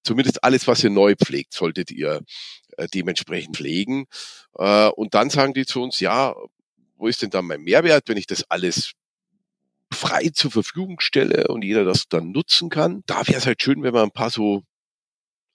zumindest 0.03 0.43
alles, 0.43 0.67
was 0.67 0.83
ihr 0.83 0.89
neu 0.89 1.15
pflegt, 1.15 1.53
solltet 1.53 1.91
ihr 1.91 2.21
äh, 2.77 2.87
dementsprechend 2.87 3.57
pflegen. 3.57 4.05
Äh, 4.57 4.89
und 4.89 5.13
dann 5.13 5.29
sagen 5.29 5.53
die 5.53 5.65
zu 5.65 5.81
uns, 5.81 5.99
ja, 5.99 6.35
wo 6.97 7.07
ist 7.07 7.21
denn 7.21 7.29
dann 7.29 7.45
mein 7.45 7.61
Mehrwert, 7.61 8.07
wenn 8.07 8.17
ich 8.17 8.27
das 8.27 8.43
alles 8.49 8.93
frei 9.91 10.29
zur 10.33 10.51
Verfügung 10.51 10.99
stelle 10.99 11.47
und 11.47 11.63
jeder 11.63 11.83
das 11.83 12.07
dann 12.07 12.31
nutzen 12.31 12.69
kann? 12.69 13.03
Da 13.05 13.27
wäre 13.27 13.39
es 13.39 13.45
halt 13.45 13.61
schön, 13.61 13.83
wenn 13.83 13.93
man 13.93 14.03
ein 14.03 14.11
paar 14.11 14.29
so 14.29 14.63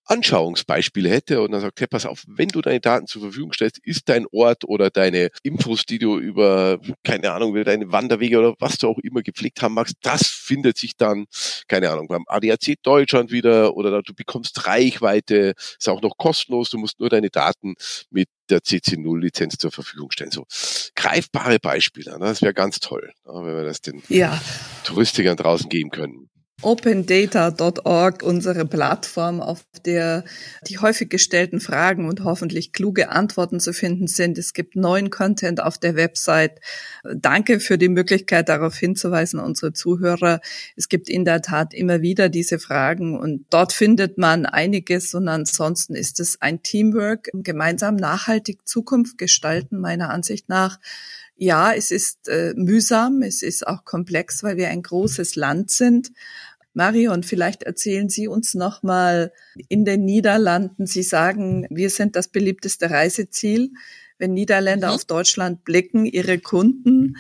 Anschauungsbeispiele 0.06 1.10
hätte 1.10 1.42
und 1.42 1.52
dann 1.52 1.60
sagt, 1.60 1.80
hey, 1.80 1.86
pass 1.86 2.06
auf, 2.06 2.24
wenn 2.26 2.48
du 2.48 2.60
deine 2.60 2.80
Daten 2.80 3.06
zur 3.06 3.22
Verfügung 3.22 3.52
stellst, 3.52 3.78
ist 3.78 4.08
dein 4.08 4.26
Ort 4.32 4.64
oder 4.64 4.90
deine 4.90 5.30
Infos, 5.42 5.84
die 5.84 5.98
du 5.98 6.18
über, 6.18 6.78
keine 7.04 7.32
Ahnung, 7.32 7.54
deine 7.64 7.90
Wanderwege 7.92 8.38
oder 8.38 8.54
was 8.58 8.78
du 8.78 8.88
auch 8.88 8.98
immer 8.98 9.22
gepflegt 9.22 9.62
haben 9.62 9.74
magst, 9.74 9.96
das 10.02 10.28
findet 10.28 10.78
sich 10.78 10.96
dann, 10.96 11.26
keine 11.68 11.90
Ahnung, 11.90 12.08
beim 12.08 12.24
ADAC 12.26 12.76
Deutschland 12.82 13.30
wieder 13.30 13.76
oder 13.76 14.02
du 14.02 14.14
bekommst 14.14 14.66
Reichweite, 14.66 15.54
ist 15.56 15.88
auch 15.88 16.02
noch 16.02 16.16
kostenlos, 16.16 16.70
du 16.70 16.78
musst 16.78 17.00
nur 17.00 17.08
deine 17.08 17.30
Daten 17.30 17.74
mit 18.10 18.28
der 18.48 18.60
CC0-Lizenz 18.60 19.56
zur 19.58 19.72
Verfügung 19.72 20.12
stellen. 20.12 20.30
So 20.30 20.46
greifbare 20.94 21.58
Beispiele, 21.58 22.12
ne? 22.12 22.26
das 22.26 22.42
wäre 22.42 22.54
ganz 22.54 22.78
toll, 22.78 23.12
ne? 23.24 23.32
wenn 23.34 23.56
wir 23.56 23.64
das 23.64 23.80
den 23.80 24.02
ja. 24.08 24.40
Touristikern 24.84 25.36
draußen 25.36 25.68
geben 25.68 25.90
können 25.90 26.30
opendata.org, 26.66 28.24
unsere 28.24 28.66
Plattform, 28.66 29.40
auf 29.40 29.64
der 29.84 30.24
die 30.66 30.78
häufig 30.78 31.08
gestellten 31.08 31.60
Fragen 31.60 32.08
und 32.08 32.24
hoffentlich 32.24 32.72
kluge 32.72 33.08
Antworten 33.10 33.60
zu 33.60 33.72
finden 33.72 34.08
sind. 34.08 34.36
Es 34.36 34.52
gibt 34.52 34.74
neuen 34.74 35.10
Content 35.10 35.62
auf 35.62 35.78
der 35.78 35.94
Website. 35.94 36.58
Danke 37.04 37.60
für 37.60 37.78
die 37.78 37.88
Möglichkeit, 37.88 38.48
darauf 38.48 38.74
hinzuweisen, 38.76 39.38
unsere 39.38 39.74
Zuhörer. 39.74 40.40
Es 40.74 40.88
gibt 40.88 41.08
in 41.08 41.24
der 41.24 41.40
Tat 41.40 41.72
immer 41.72 42.02
wieder 42.02 42.28
diese 42.28 42.58
Fragen 42.58 43.16
und 43.16 43.46
dort 43.50 43.72
findet 43.72 44.18
man 44.18 44.44
einiges 44.44 45.14
und 45.14 45.28
ansonsten 45.28 45.94
ist 45.94 46.18
es 46.18 46.42
ein 46.42 46.64
Teamwork, 46.64 47.30
gemeinsam 47.32 47.94
nachhaltig 47.94 48.66
Zukunft 48.66 49.18
gestalten, 49.18 49.78
meiner 49.78 50.10
Ansicht 50.10 50.48
nach. 50.48 50.80
Ja, 51.38 51.72
es 51.74 51.90
ist 51.90 52.28
äh, 52.28 52.54
mühsam, 52.56 53.20
es 53.20 53.42
ist 53.42 53.66
auch 53.66 53.84
komplex, 53.84 54.42
weil 54.42 54.56
wir 54.56 54.70
ein 54.70 54.82
großes 54.82 55.36
Land 55.36 55.70
sind. 55.70 56.10
Marion, 56.76 57.22
vielleicht 57.22 57.62
erzählen 57.62 58.10
Sie 58.10 58.28
uns 58.28 58.52
noch 58.52 58.82
mal 58.82 59.32
in 59.68 59.86
den 59.86 60.04
Niederlanden. 60.04 60.86
Sie 60.86 61.02
sagen, 61.02 61.66
wir 61.70 61.88
sind 61.88 62.16
das 62.16 62.28
beliebteste 62.28 62.90
Reiseziel. 62.90 63.70
Wenn 64.18 64.34
Niederländer 64.34 64.88
mhm. 64.88 64.94
auf 64.94 65.04
Deutschland 65.06 65.64
blicken, 65.64 66.04
ihre 66.04 66.38
Kunden 66.38 67.16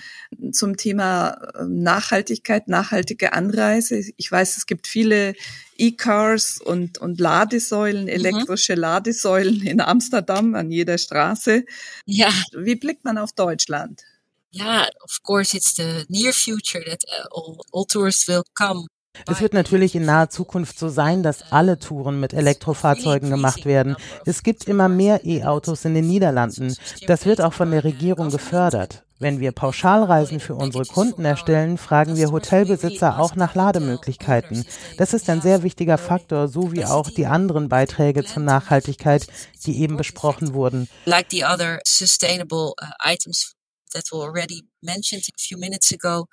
zum 0.52 0.76
Thema 0.76 1.52
ähm, 1.58 1.82
Nachhaltigkeit, 1.82 2.68
nachhaltige 2.68 3.32
Anreise. 3.32 4.02
Ich 4.18 4.30
weiß, 4.30 4.58
es 4.58 4.66
gibt 4.66 4.86
viele 4.86 5.34
E-Cars 5.78 6.60
und, 6.62 6.98
und 6.98 7.18
Ladesäulen, 7.18 8.02
mhm. 8.02 8.08
elektrische 8.08 8.74
mhm. 8.74 8.80
Ladesäulen 8.80 9.62
in 9.62 9.80
Amsterdam 9.80 10.54
an 10.54 10.70
jeder 10.70 10.98
Straße. 10.98 11.64
Ja. 12.04 12.30
Wie 12.54 12.76
blickt 12.76 13.04
man 13.04 13.16
auf 13.16 13.32
Deutschland? 13.32 14.02
Ja, 14.50 14.86
of 15.02 15.22
course, 15.22 15.56
it's 15.56 15.74
the 15.76 16.04
near 16.08 16.32
future 16.32 16.84
that 16.84 17.04
uh, 17.08 17.26
all, 17.34 17.58
all 17.72 17.84
tourists 17.86 18.28
will 18.28 18.42
come. 18.54 18.86
Es 19.28 19.40
wird 19.40 19.54
natürlich 19.54 19.94
in 19.94 20.04
naher 20.04 20.30
Zukunft 20.30 20.78
so 20.78 20.88
sein, 20.88 21.22
dass 21.22 21.52
alle 21.52 21.78
Touren 21.78 22.20
mit 22.20 22.32
Elektrofahrzeugen 22.32 23.30
gemacht 23.30 23.64
werden. 23.64 23.96
Es 24.24 24.42
gibt 24.42 24.64
immer 24.64 24.88
mehr 24.88 25.24
E-Autos 25.24 25.84
in 25.84 25.94
den 25.94 26.06
Niederlanden. 26.06 26.76
Das 27.06 27.26
wird 27.26 27.40
auch 27.40 27.52
von 27.52 27.70
der 27.70 27.84
Regierung 27.84 28.30
gefördert. 28.30 29.02
Wenn 29.18 29.40
wir 29.40 29.52
Pauschalreisen 29.52 30.40
für 30.40 30.54
unsere 30.54 30.84
Kunden 30.84 31.24
erstellen, 31.24 31.78
fragen 31.78 32.16
wir 32.16 32.30
Hotelbesitzer 32.30 33.18
auch 33.18 33.34
nach 33.34 33.54
Lademöglichkeiten. 33.54 34.66
Das 34.98 35.14
ist 35.14 35.30
ein 35.30 35.40
sehr 35.40 35.62
wichtiger 35.62 35.96
Faktor, 35.96 36.48
so 36.48 36.72
wie 36.72 36.84
auch 36.84 37.08
die 37.08 37.24
anderen 37.24 37.70
Beiträge 37.70 38.24
zur 38.24 38.42
Nachhaltigkeit, 38.42 39.26
die 39.64 39.80
eben 39.80 39.96
besprochen 39.96 40.52
wurden. 40.52 40.86
Like 41.06 41.28
the 41.30 41.44
other 41.44 41.80
sustainable 41.86 42.74
uh, 42.82 42.92
items 43.02 43.54
that 43.94 44.04
were 44.12 44.22
already 44.22 44.64
mentioned 44.82 45.24
a 45.28 45.38
few 45.38 45.58
minutes 45.58 45.92
ago. 45.92 46.26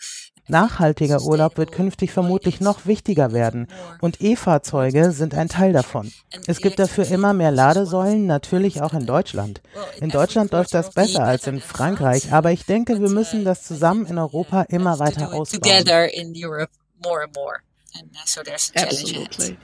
Nachhaltiger 0.47 1.21
Urlaub 1.21 1.57
wird 1.57 1.71
künftig 1.71 2.11
vermutlich 2.11 2.59
noch 2.59 2.85
wichtiger 2.85 3.31
werden 3.31 3.67
und 4.01 4.21
E-Fahrzeuge 4.21 5.11
sind 5.11 5.33
ein 5.33 5.47
Teil 5.49 5.73
davon. 5.73 6.11
Es 6.47 6.59
gibt 6.59 6.79
dafür 6.79 7.07
immer 7.07 7.33
mehr 7.33 7.51
Ladesäulen, 7.51 8.25
natürlich 8.25 8.81
auch 8.81 8.93
in 8.93 9.05
Deutschland. 9.05 9.61
In 9.99 10.09
Deutschland 10.09 10.51
läuft 10.51 10.73
das 10.73 10.91
besser 10.91 11.23
als 11.23 11.47
in 11.47 11.61
Frankreich, 11.61 12.33
aber 12.33 12.51
ich 12.51 12.65
denke, 12.65 12.99
wir 12.99 13.09
müssen 13.09 13.45
das 13.45 13.63
zusammen 13.63 14.05
in 14.05 14.17
Europa 14.17 14.63
immer 14.63 14.99
weiter 14.99 15.33
ausbauen. 15.33 15.61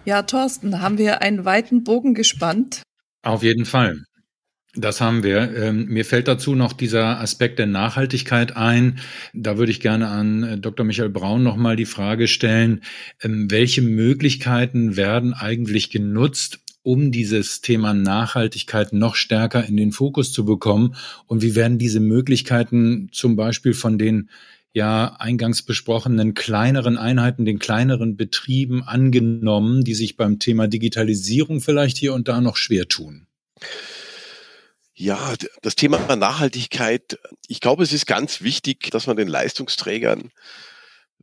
Ja, 0.05 0.23
Thorsten, 0.23 0.81
haben 0.81 0.97
wir 0.97 1.21
einen 1.21 1.45
weiten 1.45 1.83
Bogen 1.83 2.13
gespannt? 2.13 2.83
Auf 3.23 3.43
jeden 3.43 3.65
Fall. 3.65 4.03
Das 4.75 5.01
haben 5.01 5.23
wir. 5.23 5.55
Ähm, 5.55 5.87
mir 5.87 6.05
fällt 6.05 6.27
dazu 6.27 6.53
noch 6.53 6.73
dieser 6.73 7.19
Aspekt 7.19 7.57
der 7.57 7.65
Nachhaltigkeit 7.65 8.55
ein. 8.55 8.99
Da 9.33 9.57
würde 9.57 9.71
ich 9.71 9.79
gerne 9.79 10.09
an 10.09 10.43
äh, 10.43 10.57
Dr. 10.59 10.85
Michael 10.85 11.09
Braun 11.09 11.41
nochmal 11.41 11.75
die 11.75 11.85
Frage 11.85 12.27
stellen, 12.27 12.81
ähm, 13.23 13.49
welche 13.49 13.81
Möglichkeiten 13.81 14.95
werden 14.95 15.33
eigentlich 15.33 15.89
genutzt, 15.89 16.59
um 16.83 17.11
dieses 17.11 17.61
Thema 17.61 17.95
Nachhaltigkeit 17.95 18.93
noch 18.93 19.15
stärker 19.15 19.65
in 19.65 19.75
den 19.75 19.91
Fokus 19.91 20.31
zu 20.31 20.45
bekommen? 20.45 20.93
Und 21.25 21.41
wie 21.41 21.55
werden 21.55 21.79
diese 21.79 21.99
Möglichkeiten 21.99 23.09
zum 23.11 23.35
Beispiel 23.35 23.73
von 23.73 23.97
den 23.97 24.29
ja 24.71 25.15
eingangs 25.17 25.63
besprochenen 25.63 26.35
kleineren 26.35 26.95
Einheiten, 26.95 27.43
den 27.43 27.57
kleineren 27.57 28.17
Betrieben 28.17 28.83
angenommen, 28.83 29.83
die 29.83 29.95
sich 29.95 30.15
beim 30.15 30.37
Thema 30.37 30.67
Digitalisierung 30.67 31.59
vielleicht 31.59 31.97
hier 31.97 32.13
und 32.13 32.27
da 32.27 32.39
noch 32.39 32.55
schwer 32.55 32.87
tun? 32.87 33.25
Ja, 35.01 35.33
das 35.61 35.75
Thema 35.75 36.13
Nachhaltigkeit, 36.13 37.17
ich 37.47 37.61
glaube, 37.61 37.83
es 37.83 37.93
ist 37.93 38.05
ganz 38.05 38.41
wichtig, 38.41 38.91
dass 38.91 39.07
man 39.07 39.15
den 39.15 39.29
Leistungsträgern, 39.29 40.29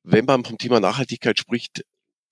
wenn 0.03 0.25
man 0.25 0.47
vom 0.47 0.57
Thema 0.57 0.81
Nachhaltigkeit 0.81 1.39
spricht, 1.39 1.85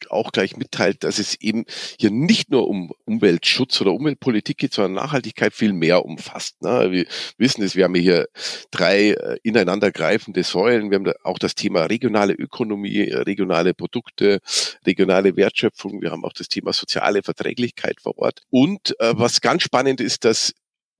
auch 0.08 0.32
gleich 0.32 0.56
mitteilt, 0.56 1.04
dass 1.04 1.18
es 1.18 1.34
eben 1.34 1.66
hier 2.00 2.10
nicht 2.10 2.50
nur 2.50 2.66
um 2.66 2.92
Umweltschutz 3.04 3.78
oder 3.82 3.92
Umweltpolitik 3.92 4.56
geht, 4.56 4.72
sondern 4.72 4.94
Nachhaltigkeit 4.94 5.52
viel 5.52 5.74
mehr 5.74 6.06
umfasst. 6.06 6.62
Ne? 6.62 6.90
Wir 6.90 7.06
wissen 7.36 7.62
es, 7.62 7.76
wir 7.76 7.84
haben 7.84 7.94
hier 7.94 8.26
drei 8.70 9.10
äh, 9.10 9.36
ineinandergreifende 9.42 10.44
Säulen. 10.44 10.90
Wir 10.90 10.96
haben 10.96 11.12
auch 11.24 11.38
das 11.38 11.54
Thema 11.54 11.84
regionale 11.84 12.32
Ökonomie, 12.32 13.02
regionale 13.02 13.74
Produkte, 13.74 14.40
regionale 14.86 15.36
Wertschöpfung. 15.36 16.00
Wir 16.00 16.10
haben 16.10 16.24
auch 16.24 16.32
das 16.32 16.48
Thema 16.48 16.72
soziale 16.72 17.22
Verträglichkeit 17.22 18.00
vor 18.00 18.16
Ort. 18.16 18.40
Und 18.48 18.98
äh, 18.98 19.12
was 19.14 19.42
ganz 19.42 19.62
spannend 19.62 20.00
ist, 20.00 20.24
dass 20.24 20.54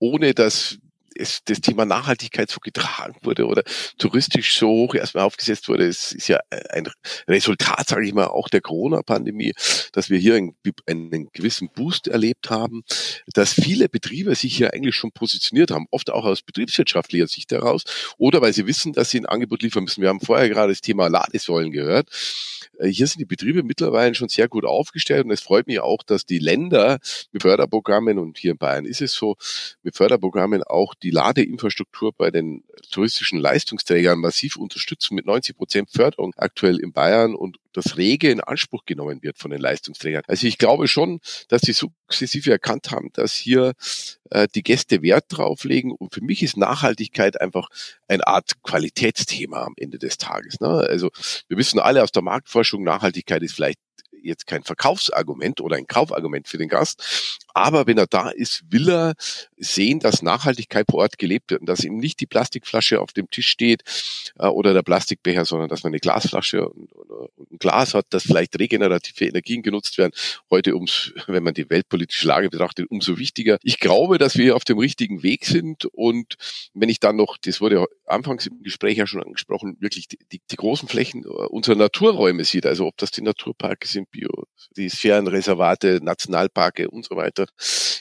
ohne 0.05 0.35
dass 0.35 0.77
es, 1.15 1.45
das 1.45 1.61
Thema 1.61 1.85
Nachhaltigkeit 1.85 2.51
so 2.51 2.61
getragen 2.61 3.17
wurde 3.23 3.47
oder 3.47 3.63
touristisch 3.99 4.59
so 4.59 4.69
hoch 4.69 4.95
erstmal 4.95 5.25
aufgesetzt 5.25 5.69
wurde. 5.69 5.87
Es 5.87 6.13
ist 6.13 6.29
ja 6.29 6.39
ein 6.71 6.89
Resultat, 7.29 7.89
sage 7.89 8.07
ich 8.07 8.15
mal, 8.15 8.27
auch 8.27 8.49
der 8.49 8.61
Corona-Pandemie, 8.61 9.55
dass 9.93 10.11
wir 10.11 10.19
hier 10.19 10.35
einen, 10.35 10.55
einen 10.87 11.31
gewissen 11.33 11.69
Boost 11.75 12.09
erlebt 12.09 12.51
haben, 12.51 12.83
dass 13.33 13.53
viele 13.53 13.89
Betriebe 13.89 14.35
sich 14.35 14.57
hier 14.57 14.75
eigentlich 14.75 14.95
schon 14.95 15.13
positioniert 15.13 15.71
haben, 15.71 15.87
oft 15.91 16.11
auch 16.11 16.25
aus 16.25 16.43
betriebswirtschaftlicher 16.43 17.29
Sicht 17.29 17.53
heraus 17.53 17.85
oder 18.19 18.41
weil 18.41 18.53
sie 18.53 18.67
wissen, 18.67 18.93
dass 18.93 19.11
sie 19.11 19.21
ein 19.21 19.27
Angebot 19.27 19.63
liefern 19.63 19.85
müssen. 19.85 20.03
Wir 20.03 20.09
haben 20.09 20.21
vorher 20.21 20.49
gerade 20.49 20.73
das 20.73 20.81
Thema 20.81 21.09
Ladesäulen 21.09 21.73
gehört. 21.73 22.09
Äh, 22.79 22.89
hier 22.89 23.07
sind 23.07 23.21
die 23.21 23.25
Betriebe 23.25 23.63
mittlerweile 23.63 24.15
schon 24.15 24.29
sehr 24.29 24.49
gut 24.49 24.65
aufgestellt 24.65 25.25
und 25.25 25.31
es 25.31 25.41
freut 25.41 25.67
mich 25.67 25.81
auch, 25.81 26.03
dass 26.03 26.27
die 26.27 26.39
Länder 26.39 26.99
mit 27.33 27.43
Förderprogrammen 27.43 28.19
und 28.19 28.39
hier 28.39 28.53
in 28.53 28.59
Bayern 28.59 28.85
ist 28.85 29.01
es 29.01 29.13
so, 29.13 29.37
mit 29.83 29.97
Förderprogrammen 29.97 30.63
auch 30.63 30.95
die 31.05 31.11
Ladeinfrastruktur 31.11 32.13
bei 32.13 32.31
den 32.31 32.65
touristischen 32.91 33.39
Leistungsträgern 33.39 34.19
massiv 34.19 34.57
unterstützen 34.57 35.15
mit 35.15 35.27
90 35.27 35.57
Prozent 35.57 35.91
Förderung 35.91 36.33
aktuell 36.37 36.81
in 36.81 36.93
Bayern 36.93 37.35
und 37.35 37.59
das 37.73 37.97
rege 37.97 38.31
in 38.31 38.41
Anspruch 38.41 38.85
genommen 38.87 39.23
wird 39.23 39.37
von 39.39 39.51
den 39.51 39.61
Leistungsträgern. 39.61 40.23
Also 40.27 40.47
ich 40.47 40.59
glaube 40.59 40.89
schon, 40.89 41.21
dass 41.49 41.63
sie 41.63 41.73
sukzessive 41.73 42.51
erkannt 42.51 42.91
haben, 42.91 43.11
dass 43.13 43.35
hier 43.35 43.75
äh, 44.31 44.49
die 44.55 44.63
Gäste 44.63 45.03
Wert 45.03 45.27
drauflegen. 45.29 45.93
Und 45.93 46.15
für 46.15 46.23
mich 46.23 46.43
ist 46.43 46.57
Nachhaltigkeit 46.57 47.41
einfach 47.41 47.69
eine 48.09 48.27
Art 48.27 48.63
Qualitätsthema 48.63 49.65
am 49.65 49.75
Ende 49.77 49.99
des 49.99 50.17
Tages. 50.19 50.61
Ne? 50.61 50.69
Also 50.69 51.11
wir 51.49 51.59
wissen 51.59 51.81
alle 51.81 52.03
aus 52.03 52.13
der 52.13 52.23
Marktforschung, 52.23 52.83
Nachhaltigkeit 52.83 53.43
ist 53.43 53.55
vielleicht 53.55 53.79
jetzt 54.23 54.47
kein 54.47 54.63
Verkaufsargument 54.63 55.61
oder 55.61 55.77
ein 55.77 55.87
Kaufargument 55.87 56.49
für 56.49 56.59
den 56.59 56.69
Gast. 56.69 57.44
Aber 57.55 57.87
wenn 57.87 57.99
er 57.99 58.07
da 58.07 58.31
ist, 58.31 58.65
will 58.69 58.91
er 58.91 59.15
sehen, 59.57 60.01
dass 60.01 60.23
Nachhaltigkeit 60.23 60.87
vor 60.91 61.01
Ort 61.01 61.19
gelebt 61.19 61.51
wird 61.51 61.61
und 61.61 61.69
dass 61.69 61.85
eben 61.85 61.99
nicht 61.99 62.21
die 62.21 62.27
Plastikflasche 62.27 63.01
auf 63.01 63.13
dem 63.13 63.31
Tisch 63.31 63.49
steht 63.49 63.83
äh, 64.39 64.47
oder 64.47 64.75
der 64.75 64.83
Plastikbecher, 64.83 65.45
sondern 65.45 65.69
dass 65.69 65.85
man 65.85 65.93
eine 65.93 66.01
Glasflasche 66.01 66.69
und, 66.69 66.93
und, 66.93 67.31
ein 67.53 67.59
Glas 67.59 67.95
hat, 67.95 68.07
dass 68.11 68.25
vielleicht 68.25 68.59
regenerative 68.59 69.27
Energien 69.27 69.63
genutzt 69.63 69.97
werden. 69.99 70.13
Heute, 70.51 70.75
ums, 70.75 71.13
wenn 71.29 71.45
man 71.45 71.55
die 71.55 71.71
weltpolitische 71.71 72.27
Lage 72.27 72.51
betrachtet, 72.51 72.91
umso 72.91 73.19
wichtiger. 73.19 73.59
Ich 73.63 73.79
glaube, 73.79 74.19
dass 74.19 74.37
wir 74.37 74.57
auf 74.57 74.65
dem 74.65 74.79
richtigen 74.79 75.23
Weg 75.23 75.47
sind 75.47 75.85
und 75.87 76.35
wenn 76.75 76.89
ich 76.89 76.99
dann 76.99 77.17
noch, 77.17 77.39
das 77.39 77.61
wurde 77.61 77.87
anfangs 78.07 78.47
im 78.47 78.63
Gespräch 78.63 78.99
ja 78.99 79.07
schon 79.07 79.23
angesprochen, 79.23 79.77
wirklich 79.81 80.09
die, 80.09 80.19
die, 80.33 80.41
die 80.51 80.57
großen 80.57 80.89
Flächen 80.89 81.25
äh, 81.25 81.29
unserer 81.29 81.77
Naturräume 81.77 82.45
sieht, 82.45 82.67
also 82.67 82.87
ob 82.87 82.97
das 82.97 83.13
die 83.13 83.23
Naturparke 83.23 83.87
sind, 83.87 84.11
Bio, 84.11 84.45
die 84.77 84.89
Sphärenreservate, 84.89 86.01
Nationalparke 86.03 86.91
und 86.91 87.05
so 87.05 87.17
weiter, 87.17 87.44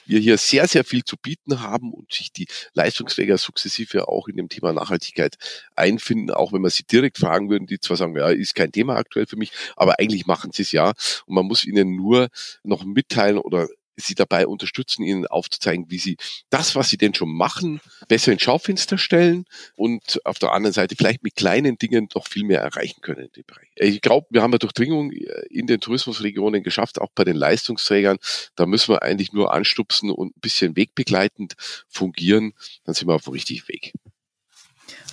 wir 0.05 0.19
hier 0.19 0.37
sehr, 0.37 0.67
sehr 0.67 0.83
viel 0.83 1.03
zu 1.03 1.17
bieten 1.17 1.61
haben 1.61 1.93
und 1.93 2.13
sich 2.13 2.31
die 2.31 2.47
Leistungsträger 2.73 3.37
sukzessive 3.37 4.07
auch 4.07 4.27
in 4.27 4.37
dem 4.37 4.49
Thema 4.49 4.73
Nachhaltigkeit 4.73 5.35
einfinden, 5.75 6.31
auch 6.31 6.53
wenn 6.53 6.61
man 6.61 6.71
sie 6.71 6.83
direkt 6.83 7.17
fragen 7.17 7.49
würden, 7.49 7.67
die 7.67 7.79
zwar 7.79 7.97
sagen, 7.97 8.15
ja, 8.17 8.29
ist 8.29 8.55
kein 8.55 8.71
Thema 8.71 8.95
aktuell 8.95 9.25
für 9.25 9.37
mich, 9.37 9.51
aber 9.75 9.99
eigentlich 9.99 10.25
machen 10.25 10.51
sie 10.51 10.63
es 10.63 10.71
ja. 10.71 10.93
Und 11.25 11.35
man 11.35 11.45
muss 11.45 11.63
ihnen 11.63 11.95
nur 11.95 12.29
noch 12.63 12.83
mitteilen 12.83 13.37
oder 13.37 13.67
sie 13.95 14.15
dabei 14.15 14.47
unterstützen, 14.47 15.03
ihnen 15.03 15.27
aufzuzeigen, 15.27 15.85
wie 15.89 15.99
sie 15.99 16.17
das, 16.49 16.75
was 16.75 16.89
sie 16.89 16.97
denn 16.97 17.13
schon 17.13 17.33
machen, 17.33 17.79
besser 18.07 18.31
ins 18.31 18.41
Schaufenster 18.41 18.97
stellen 18.97 19.45
und 19.75 20.19
auf 20.25 20.39
der 20.39 20.51
anderen 20.51 20.73
Seite 20.73 20.95
vielleicht 20.95 21.23
mit 21.23 21.35
kleinen 21.35 21.77
Dingen 21.77 22.07
noch 22.13 22.27
viel 22.27 22.43
mehr 22.43 22.61
erreichen 22.61 23.01
können 23.01 23.25
in 23.25 23.31
dem 23.31 23.45
Bereich. 23.45 23.69
Ich 23.75 24.01
glaube, 24.01 24.27
wir 24.29 24.41
haben 24.41 24.51
eine 24.51 24.59
Durchdringung 24.59 25.11
in 25.11 25.67
den 25.67 25.79
Tourismusregionen 25.79 26.63
geschafft, 26.63 26.99
auch 26.99 27.11
bei 27.15 27.23
den 27.23 27.35
Leistungsträgern. 27.35 28.17
Da 28.55 28.65
müssen 28.65 28.93
wir 28.93 29.03
eigentlich 29.03 29.33
nur 29.33 29.53
anstupsen 29.53 30.11
und 30.11 30.35
ein 30.35 30.41
bisschen 30.41 30.75
wegbegleitend 30.75 31.53
fungieren, 31.87 32.53
dann 32.85 32.95
sind 32.95 33.07
wir 33.07 33.15
auf 33.15 33.23
dem 33.23 33.33
richtigen 33.33 33.67
Weg. 33.67 33.93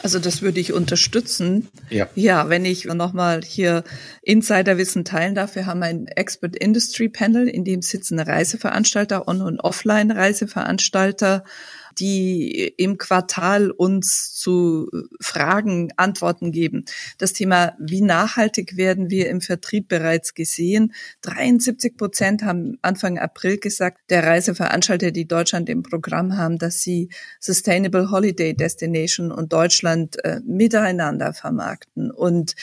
Also 0.02 0.18
das 0.18 0.40
würde 0.40 0.60
ich 0.60 0.72
unterstützen. 0.72 1.68
Ja, 1.90 2.08
ja 2.14 2.48
wenn 2.48 2.64
ich 2.64 2.86
nochmal 2.86 3.42
hier 3.42 3.84
Insiderwissen 4.22 5.04
teilen 5.04 5.34
darf. 5.34 5.54
Wir 5.54 5.66
haben 5.66 5.82
ein 5.82 6.06
Expert 6.06 6.56
Industry 6.56 7.08
Panel, 7.08 7.48
in 7.48 7.64
dem 7.64 7.82
sitzen 7.82 8.18
Reiseveranstalter, 8.18 9.28
On- 9.28 9.42
und 9.42 9.60
Offline-Reiseveranstalter, 9.60 11.44
die 12.00 12.72
im 12.78 12.96
Quartal 12.98 13.70
uns 13.70 14.34
zu 14.34 14.90
Fragen 15.20 15.92
Antworten 15.96 16.50
geben. 16.50 16.84
Das 17.18 17.34
Thema, 17.34 17.74
wie 17.78 18.00
nachhaltig 18.00 18.76
werden 18.76 19.10
wir 19.10 19.28
im 19.28 19.42
Vertrieb 19.42 19.88
bereits 19.88 20.34
gesehen. 20.34 20.94
73 21.22 21.96
Prozent 21.96 22.42
haben 22.42 22.78
Anfang 22.80 23.18
April 23.18 23.58
gesagt, 23.58 24.00
der 24.08 24.24
Reiseveranstalter, 24.24 25.10
die 25.10 25.28
Deutschland 25.28 25.68
im 25.68 25.82
Programm 25.82 26.36
haben, 26.36 26.58
dass 26.58 26.80
sie 26.80 27.10
Sustainable 27.38 28.10
Holiday 28.10 28.54
Destination 28.54 29.30
und 29.30 29.52
Deutschland 29.52 30.24
äh, 30.24 30.40
miteinander 30.44 31.34
vermarkten. 31.34 32.10
Und 32.10 32.54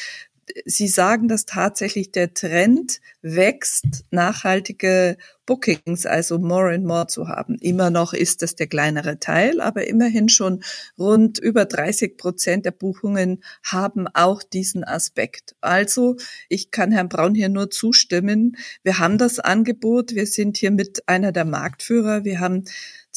Sie 0.65 0.87
sagen, 0.87 1.27
dass 1.27 1.45
tatsächlich 1.45 2.11
der 2.11 2.33
Trend 2.33 3.01
wächst, 3.35 4.05
nachhaltige 4.11 5.17
Bookings, 5.45 6.05
also 6.05 6.37
more 6.37 6.73
and 6.73 6.85
more 6.85 7.07
zu 7.07 7.29
haben. 7.29 7.55
Immer 7.55 7.89
noch 7.89 8.13
ist 8.13 8.41
das 8.41 8.55
der 8.55 8.67
kleinere 8.67 9.17
Teil, 9.17 9.61
aber 9.61 9.87
immerhin 9.87 10.29
schon 10.29 10.61
rund 10.99 11.39
über 11.39 11.65
30 11.65 12.17
Prozent 12.17 12.65
der 12.65 12.71
Buchungen 12.71 13.41
haben 13.63 14.07
auch 14.13 14.43
diesen 14.43 14.83
Aspekt. 14.83 15.55
Also 15.61 16.17
ich 16.49 16.69
kann 16.69 16.91
Herrn 16.91 17.09
Braun 17.09 17.33
hier 17.33 17.49
nur 17.49 17.71
zustimmen. 17.71 18.57
Wir 18.83 18.99
haben 18.99 19.17
das 19.17 19.39
Angebot. 19.39 20.13
Wir 20.13 20.27
sind 20.27 20.57
hier 20.57 20.71
mit 20.71 21.07
einer 21.07 21.31
der 21.31 21.45
Marktführer. 21.45 22.25
Wir 22.25 22.41
haben 22.41 22.65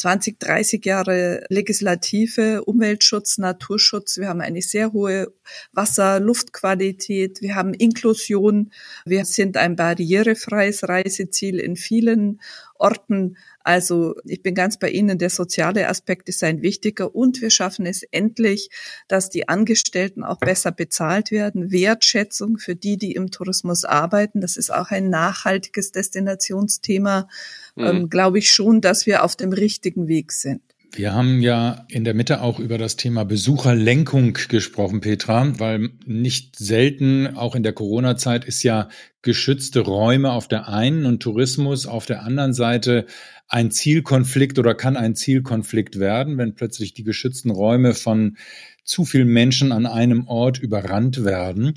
20, 0.00 0.38
30 0.38 0.86
Jahre 0.86 1.44
Legislative, 1.50 2.64
Umweltschutz, 2.64 3.36
Naturschutz. 3.36 4.16
Wir 4.16 4.28
haben 4.28 4.40
eine 4.40 4.62
sehr 4.62 4.94
hohe 4.94 5.34
Wasser-, 5.72 6.20
Luftqualität. 6.20 7.42
Wir 7.42 7.54
haben 7.54 7.74
Inklusion. 7.74 8.72
Wir 9.04 9.26
sind 9.26 9.58
ein 9.58 9.76
barrierefreies 10.00 10.88
Reiseziel 10.88 11.58
in 11.58 11.76
vielen 11.76 12.40
Orten. 12.78 13.36
Also 13.62 14.16
ich 14.24 14.42
bin 14.42 14.54
ganz 14.54 14.78
bei 14.78 14.88
Ihnen, 14.88 15.18
der 15.18 15.28
soziale 15.28 15.88
Aspekt 15.88 16.28
ist 16.30 16.42
ein 16.42 16.62
wichtiger 16.62 17.14
und 17.14 17.42
wir 17.42 17.50
schaffen 17.50 17.84
es 17.84 18.02
endlich, 18.02 18.70
dass 19.08 19.28
die 19.28 19.48
Angestellten 19.48 20.24
auch 20.24 20.38
besser 20.38 20.72
bezahlt 20.72 21.30
werden. 21.30 21.70
Wertschätzung 21.70 22.56
für 22.56 22.74
die, 22.74 22.96
die 22.96 23.12
im 23.12 23.30
Tourismus 23.30 23.84
arbeiten, 23.84 24.40
das 24.40 24.56
ist 24.56 24.72
auch 24.72 24.90
ein 24.90 25.10
nachhaltiges 25.10 25.92
Destinationsthema. 25.92 27.28
Mhm. 27.76 27.84
Ähm, 27.84 28.10
Glaube 28.10 28.38
ich 28.38 28.50
schon, 28.50 28.80
dass 28.80 29.04
wir 29.04 29.22
auf 29.24 29.36
dem 29.36 29.52
richtigen 29.52 30.08
Weg 30.08 30.32
sind. 30.32 30.62
Wir 30.92 31.14
haben 31.14 31.40
ja 31.40 31.86
in 31.88 32.02
der 32.02 32.14
Mitte 32.14 32.40
auch 32.40 32.58
über 32.58 32.76
das 32.76 32.96
Thema 32.96 33.24
Besucherlenkung 33.24 34.36
gesprochen, 34.48 35.00
Petra, 35.00 35.52
weil 35.60 35.90
nicht 36.04 36.56
selten, 36.56 37.36
auch 37.36 37.54
in 37.54 37.62
der 37.62 37.72
Corona-Zeit, 37.72 38.44
ist 38.44 38.64
ja 38.64 38.88
geschützte 39.22 39.80
Räume 39.80 40.32
auf 40.32 40.48
der 40.48 40.68
einen 40.68 41.06
und 41.06 41.22
Tourismus 41.22 41.86
auf 41.86 42.06
der 42.06 42.24
anderen 42.24 42.54
Seite 42.54 43.06
ein 43.48 43.70
Zielkonflikt 43.70 44.58
oder 44.58 44.74
kann 44.74 44.96
ein 44.96 45.14
Zielkonflikt 45.14 46.00
werden, 46.00 46.38
wenn 46.38 46.54
plötzlich 46.54 46.92
die 46.92 47.04
geschützten 47.04 47.50
Räume 47.50 47.94
von 47.94 48.36
zu 48.82 49.04
vielen 49.04 49.28
Menschen 49.28 49.70
an 49.70 49.86
einem 49.86 50.26
Ort 50.26 50.58
überrannt 50.58 51.24
werden. 51.24 51.74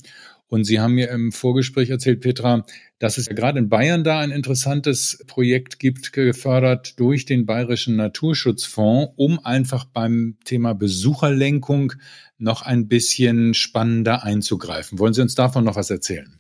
Und 0.54 0.66
Sie 0.66 0.80
haben 0.80 0.94
mir 0.94 1.10
im 1.10 1.32
Vorgespräch 1.32 1.90
erzählt, 1.90 2.22
Petra, 2.22 2.64
dass 3.00 3.18
es 3.18 3.26
ja 3.26 3.34
gerade 3.34 3.58
in 3.58 3.70
Bayern 3.70 4.04
da 4.04 4.20
ein 4.20 4.30
interessantes 4.30 5.24
Projekt 5.26 5.80
gibt, 5.80 6.14
gefördert 6.14 7.00
durch 7.00 7.26
den 7.26 7.48
Bayerischen 7.48 7.96
Naturschutzfonds, 7.96 9.14
um 9.16 9.44
einfach 9.44 9.84
beim 9.84 10.38
Thema 10.46 10.74
Besucherlenkung 10.74 11.94
noch 12.38 12.62
ein 12.62 12.88
bisschen 12.88 13.56
spannender 13.56 14.24
einzugreifen. 14.24 15.00
Wollen 15.00 15.16
Sie 15.16 15.24
uns 15.24 15.34
davon 15.34 15.64
noch 15.64 15.76
was 15.76 15.90
erzählen? 15.90 16.40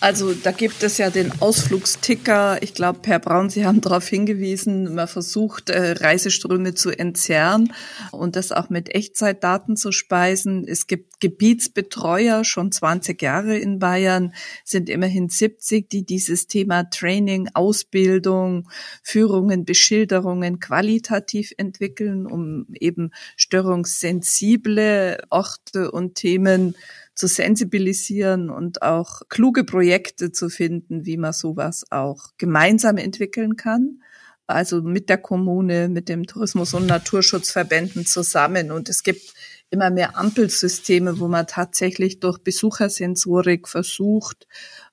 Also 0.00 0.34
da 0.34 0.50
gibt 0.50 0.82
es 0.82 0.98
ja 0.98 1.08
den 1.08 1.32
Ausflugsticker. 1.40 2.62
Ich 2.62 2.74
glaube, 2.74 3.00
Herr 3.04 3.18
Braun, 3.18 3.48
Sie 3.48 3.64
haben 3.64 3.80
darauf 3.80 4.06
hingewiesen, 4.06 4.94
man 4.94 5.08
versucht, 5.08 5.70
äh, 5.70 5.92
Reiseströme 5.92 6.74
zu 6.74 6.90
entzerren 6.90 7.72
und 8.10 8.36
das 8.36 8.52
auch 8.52 8.68
mit 8.68 8.94
Echtzeitdaten 8.94 9.76
zu 9.76 9.92
speisen. 9.92 10.66
Es 10.68 10.86
gibt 10.86 11.20
Gebietsbetreuer, 11.20 12.44
schon 12.44 12.70
20 12.70 13.22
Jahre 13.22 13.56
in 13.56 13.78
Bayern, 13.78 14.34
sind 14.62 14.90
immerhin 14.90 15.30
70, 15.30 15.88
die 15.88 16.04
dieses 16.04 16.48
Thema 16.48 16.84
Training, 16.84 17.48
Ausbildung, 17.54 18.68
Führungen, 19.02 19.64
Beschilderungen 19.64 20.60
qualitativ 20.60 21.52
entwickeln, 21.56 22.26
um 22.26 22.66
eben 22.78 23.10
störungssensible 23.36 25.22
Orte 25.30 25.90
und 25.90 26.16
Themen 26.16 26.74
zu 27.14 27.28
sensibilisieren 27.28 28.50
und 28.50 28.82
auch 28.82 29.22
kluge 29.28 29.64
Projekte 29.64 30.32
zu 30.32 30.48
finden, 30.48 31.06
wie 31.06 31.16
man 31.16 31.32
sowas 31.32 31.84
auch 31.90 32.30
gemeinsam 32.38 32.96
entwickeln 32.96 33.56
kann. 33.56 34.00
Also 34.46 34.82
mit 34.82 35.08
der 35.08 35.18
Kommune, 35.18 35.88
mit 35.88 36.08
dem 36.08 36.26
Tourismus- 36.26 36.74
und 36.74 36.86
Naturschutzverbänden 36.86 38.04
zusammen. 38.04 38.72
Und 38.72 38.88
es 38.88 39.02
gibt 39.02 39.32
immer 39.70 39.90
mehr 39.90 40.18
Ampelsysteme, 40.18 41.18
wo 41.18 41.28
man 41.28 41.46
tatsächlich 41.46 42.20
durch 42.20 42.38
Besuchersensorik 42.38 43.68
versucht, 43.68 44.46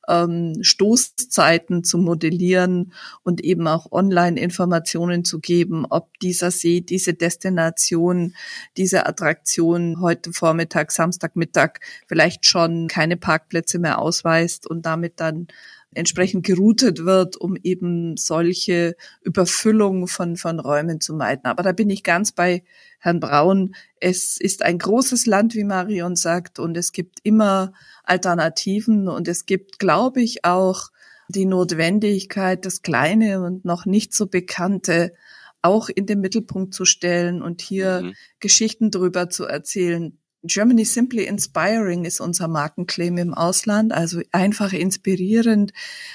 ähm, 0.08 0.56
Stoßzeiten 0.62 1.84
zu 1.84 1.98
modellieren 1.98 2.94
und 3.24 3.44
eben 3.44 3.68
auch 3.68 3.92
Online-Informationen 3.92 5.24
zu 5.24 5.40
geben, 5.40 5.86
ob 5.90 6.18
dieser 6.20 6.52
See, 6.52 6.82
diese 6.82 7.14
Destination, 7.14 8.36
diese 8.78 9.06
Attraktion 9.06 10.02
heute 10.02 10.34
Vormittag, 10.34 10.92
Samstagmittag 10.92 11.80
vielleicht 12.08 12.46
schon 12.46 12.88
keine 12.88 13.18
Parkplätze 13.18 13.80
mehr 13.80 14.00
ausweist 14.00 14.68
und 14.68 14.86
damit 14.86 15.20
dann 15.20 15.48
entsprechend 15.94 16.46
geroutet 16.46 17.04
wird, 17.04 17.36
um 17.38 17.58
eben 17.64 18.16
solche 18.16 18.96
Überfüllung 19.22 20.08
von, 20.08 20.38
von 20.38 20.60
Räumen 20.60 21.02
zu 21.02 21.14
meiden. 21.14 21.46
Aber 21.46 21.64
da 21.64 21.74
bin 21.74 21.90
ich 21.90 22.04
ganz 22.04 22.32
bei 22.32 22.64
Herrn 23.00 23.20
Braun. 23.20 23.76
Es 24.00 24.38
ist 24.38 24.64
ein 24.64 24.78
großes 24.78 25.26
Land, 25.26 25.54
wie 25.56 25.66
Marion 25.66 26.16
sagt, 26.16 26.60
und 26.60 26.78
es 26.78 26.94
gibt 26.94 27.20
immer 27.24 27.74
Alternativen 28.04 29.10
und 29.10 29.28
es 29.28 29.46
gibt, 29.46 29.80
glaube 29.80 30.22
ich, 30.22 30.46
auch 30.46 30.92
die 31.28 31.46
Notwendigkeit, 31.46 32.66
das 32.66 32.82
Kleine 32.82 33.44
und 33.44 33.66
noch 33.66 33.86
nicht 33.86 34.14
so 34.14 34.28
Bekannte 34.28 35.14
auch 35.62 35.90
in 35.90 36.06
den 36.06 36.22
Mittelpunkt 36.22 36.74
zu 36.74 36.86
stellen 36.86 37.42
und 37.42 37.62
hier 37.62 38.02
mhm. 38.02 38.14
Geschichten 38.40 38.92
drüber 38.92 39.30
zu 39.30 39.46
erzählen. 39.46 40.18
Germany 40.44 40.86
Simply 40.86 41.26
Inspiring 41.26 42.06
ist 42.06 42.20
unser 42.20 42.48
Markenclaim 42.48 43.18
im 43.18 43.34
Ausland, 43.34 43.94
also 43.94 44.22
einfach 44.32 44.74
inspirierend, 44.74 45.72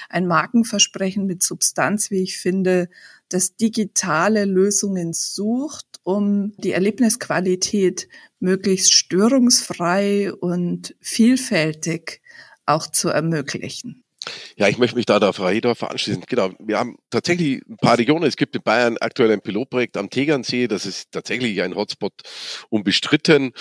ein 0.09 0.27
Markenversprechen 0.27 1.25
mit 1.25 1.43
Substanz, 1.43 2.11
wie 2.11 2.23
ich 2.23 2.37
finde, 2.37 2.89
das 3.29 3.55
digitale 3.55 4.45
Lösungen 4.45 5.13
sucht, 5.13 5.99
um 6.03 6.53
die 6.57 6.71
Erlebnisqualität 6.71 8.07
möglichst 8.39 8.93
störungsfrei 8.93 10.33
und 10.33 10.95
vielfältig 10.99 12.21
auch 12.65 12.87
zu 12.87 13.09
ermöglichen. 13.09 14.03
Ja, 14.55 14.67
ich 14.67 14.77
möchte 14.77 14.95
mich 14.95 15.05
da 15.05 15.19
der 15.19 15.33
Frau 15.33 15.49
Hedorfer 15.49 15.91
anschließen. 15.91 16.23
Genau, 16.27 16.51
wir 16.59 16.79
haben 16.79 16.97
tatsächlich 17.09 17.61
ein 17.67 17.77
paar 17.77 17.97
Regionen. 17.97 18.25
Es 18.25 18.37
gibt 18.37 18.55
in 18.55 18.63
Bayern 18.63 18.97
aktuell 18.99 19.31
ein 19.31 19.41
Pilotprojekt 19.41 19.97
am 19.97 20.09
Tegernsee. 20.09 20.67
Das 20.67 20.85
ist 20.85 21.11
tatsächlich 21.11 21.61
ein 21.61 21.75
Hotspot 21.75 22.13
unbestritten. 22.69 23.53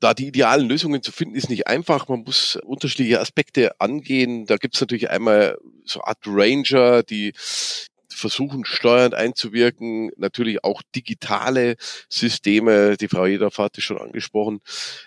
Da 0.00 0.14
die 0.14 0.28
idealen 0.28 0.68
Lösungen 0.68 1.02
zu 1.02 1.12
finden, 1.12 1.34
ist 1.34 1.50
nicht 1.50 1.66
einfach. 1.66 2.08
Man 2.08 2.20
muss 2.20 2.56
unterschiedliche 2.64 3.20
Aspekte 3.20 3.80
angehen. 3.80 4.46
Da 4.46 4.56
gibt 4.56 4.74
es 4.74 4.80
natürlich 4.80 5.10
einmal 5.10 5.58
so 5.84 6.02
Art 6.02 6.18
Ranger, 6.26 7.02
die 7.02 7.32
versuchen 8.16 8.64
steuernd 8.64 9.14
einzuwirken, 9.14 10.10
natürlich 10.16 10.64
auch 10.64 10.82
digitale 10.94 11.76
Systeme, 12.08 12.96
die 12.96 13.08
Frau 13.08 13.26
Jedorf 13.26 13.58
hatte 13.58 13.80
schon 13.80 13.98
angesprochen, 13.98 14.60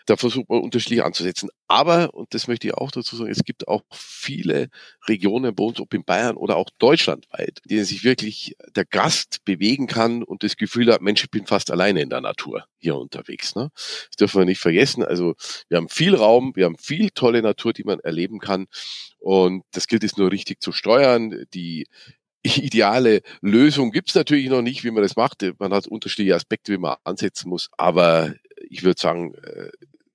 da 0.05 0.15
versucht 0.17 0.49
man 0.49 0.61
unterschiedlich 0.61 1.03
anzusetzen. 1.03 1.49
Aber, 1.67 2.13
und 2.13 2.33
das 2.33 2.47
möchte 2.47 2.67
ich 2.67 2.73
auch 2.73 2.89
dazu 2.89 3.15
sagen, 3.15 3.29
es 3.29 3.43
gibt 3.43 3.67
auch 3.67 3.83
viele 3.91 4.69
Regionen 5.07 5.53
bei 5.53 5.63
uns, 5.63 5.79
ob 5.79 5.93
in 5.93 6.03
Bayern 6.03 6.35
oder 6.35 6.55
auch 6.55 6.69
deutschlandweit, 6.79 7.59
in 7.63 7.69
denen 7.69 7.85
sich 7.85 8.03
wirklich 8.03 8.55
der 8.75 8.85
Gast 8.85 9.45
bewegen 9.45 9.87
kann 9.87 10.23
und 10.23 10.43
das 10.43 10.55
Gefühl 10.55 10.91
hat, 10.91 11.01
Mensch, 11.01 11.23
ich 11.23 11.29
bin 11.29 11.45
fast 11.45 11.69
alleine 11.69 12.01
in 12.01 12.09
der 12.09 12.21
Natur 12.21 12.65
hier 12.79 12.95
unterwegs. 12.95 13.55
Ne? 13.55 13.69
Das 13.73 14.15
dürfen 14.17 14.41
wir 14.41 14.45
nicht 14.45 14.59
vergessen. 14.59 15.03
Also 15.03 15.35
wir 15.67 15.77
haben 15.77 15.89
viel 15.89 16.15
Raum, 16.15 16.53
wir 16.55 16.65
haben 16.65 16.77
viel 16.77 17.11
tolle 17.11 17.41
Natur, 17.41 17.73
die 17.73 17.83
man 17.83 17.99
erleben 17.99 18.39
kann. 18.39 18.67
Und 19.19 19.63
das 19.71 19.87
gilt 19.87 20.03
es 20.03 20.17
nur 20.17 20.31
richtig 20.31 20.61
zu 20.61 20.71
steuern. 20.71 21.45
Die 21.53 21.87
ideale 22.57 23.21
Lösung 23.41 23.91
gibt 23.91 24.09
es 24.09 24.15
natürlich 24.15 24.49
noch 24.49 24.61
nicht, 24.61 24.83
wie 24.83 24.91
man 24.91 25.03
das 25.03 25.15
macht. 25.15 25.43
Man 25.59 25.73
hat 25.73 25.87
unterschiedliche 25.87 26.35
Aspekte, 26.35 26.71
wie 26.73 26.77
man 26.77 26.97
ansetzen 27.03 27.49
muss. 27.49 27.69
Aber 27.77 28.33
ich 28.69 28.83
würde 28.83 28.99
sagen, 28.99 29.33
äh, 29.35 29.69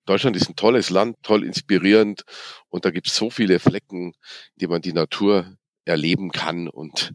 Deutschland 0.07 0.37
ist 0.37 0.49
ein 0.49 0.57
tolles 0.57 0.91
Land, 0.91 1.17
toll 1.23 1.45
inspirierend 1.45 2.25
und 2.69 2.85
da 2.85 2.91
gibt 2.91 3.09
es 3.09 3.17
so 3.17 3.31
viele 3.31 3.59
Flecken, 3.59 4.15
die 4.57 4.67
man 4.67 4.83
die 4.83 4.93
Natur 4.93 5.57
erleben 5.87 6.31
kann 6.31 6.69
und 6.69 7.13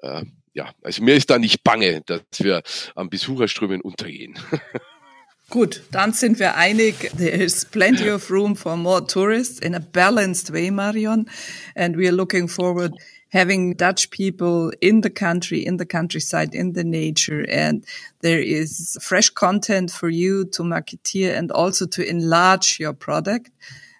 äh, 0.00 0.24
ja, 0.54 0.72
also 0.82 1.02
mir 1.02 1.14
ist 1.14 1.30
da 1.30 1.38
nicht 1.38 1.62
bange, 1.62 2.02
dass 2.06 2.22
wir 2.38 2.62
am 2.94 3.10
Besucherströmen 3.10 3.80
untergehen. 3.80 4.38
Gut, 5.50 5.82
dann 5.92 6.12
sind 6.12 6.38
wir 6.38 6.56
einig. 6.56 7.10
There 7.16 7.30
is 7.30 7.64
plenty 7.64 8.10
of 8.10 8.30
room 8.30 8.54
for 8.54 8.76
more 8.76 9.06
tourists 9.06 9.58
in 9.60 9.74
a 9.74 9.78
balanced 9.78 10.52
way, 10.52 10.70
Marion, 10.70 11.30
and 11.74 11.96
we 11.96 12.06
are 12.06 12.14
looking 12.14 12.48
forward 12.48 12.92
having 13.30 13.74
Dutch 13.74 14.10
people 14.10 14.72
in 14.80 15.02
the 15.02 15.10
country, 15.10 15.64
in 15.64 15.76
the 15.76 15.86
countryside, 15.86 16.54
in 16.54 16.72
the 16.72 16.84
nature. 16.84 17.44
And 17.48 17.84
there 18.20 18.40
is 18.40 18.98
fresh 19.00 19.30
content 19.30 19.90
for 19.90 20.08
you 20.08 20.44
to 20.46 20.62
marketeer 20.62 21.36
and 21.36 21.52
also 21.52 21.86
to 21.86 22.08
enlarge 22.08 22.78
your 22.80 22.94
product. 22.94 23.50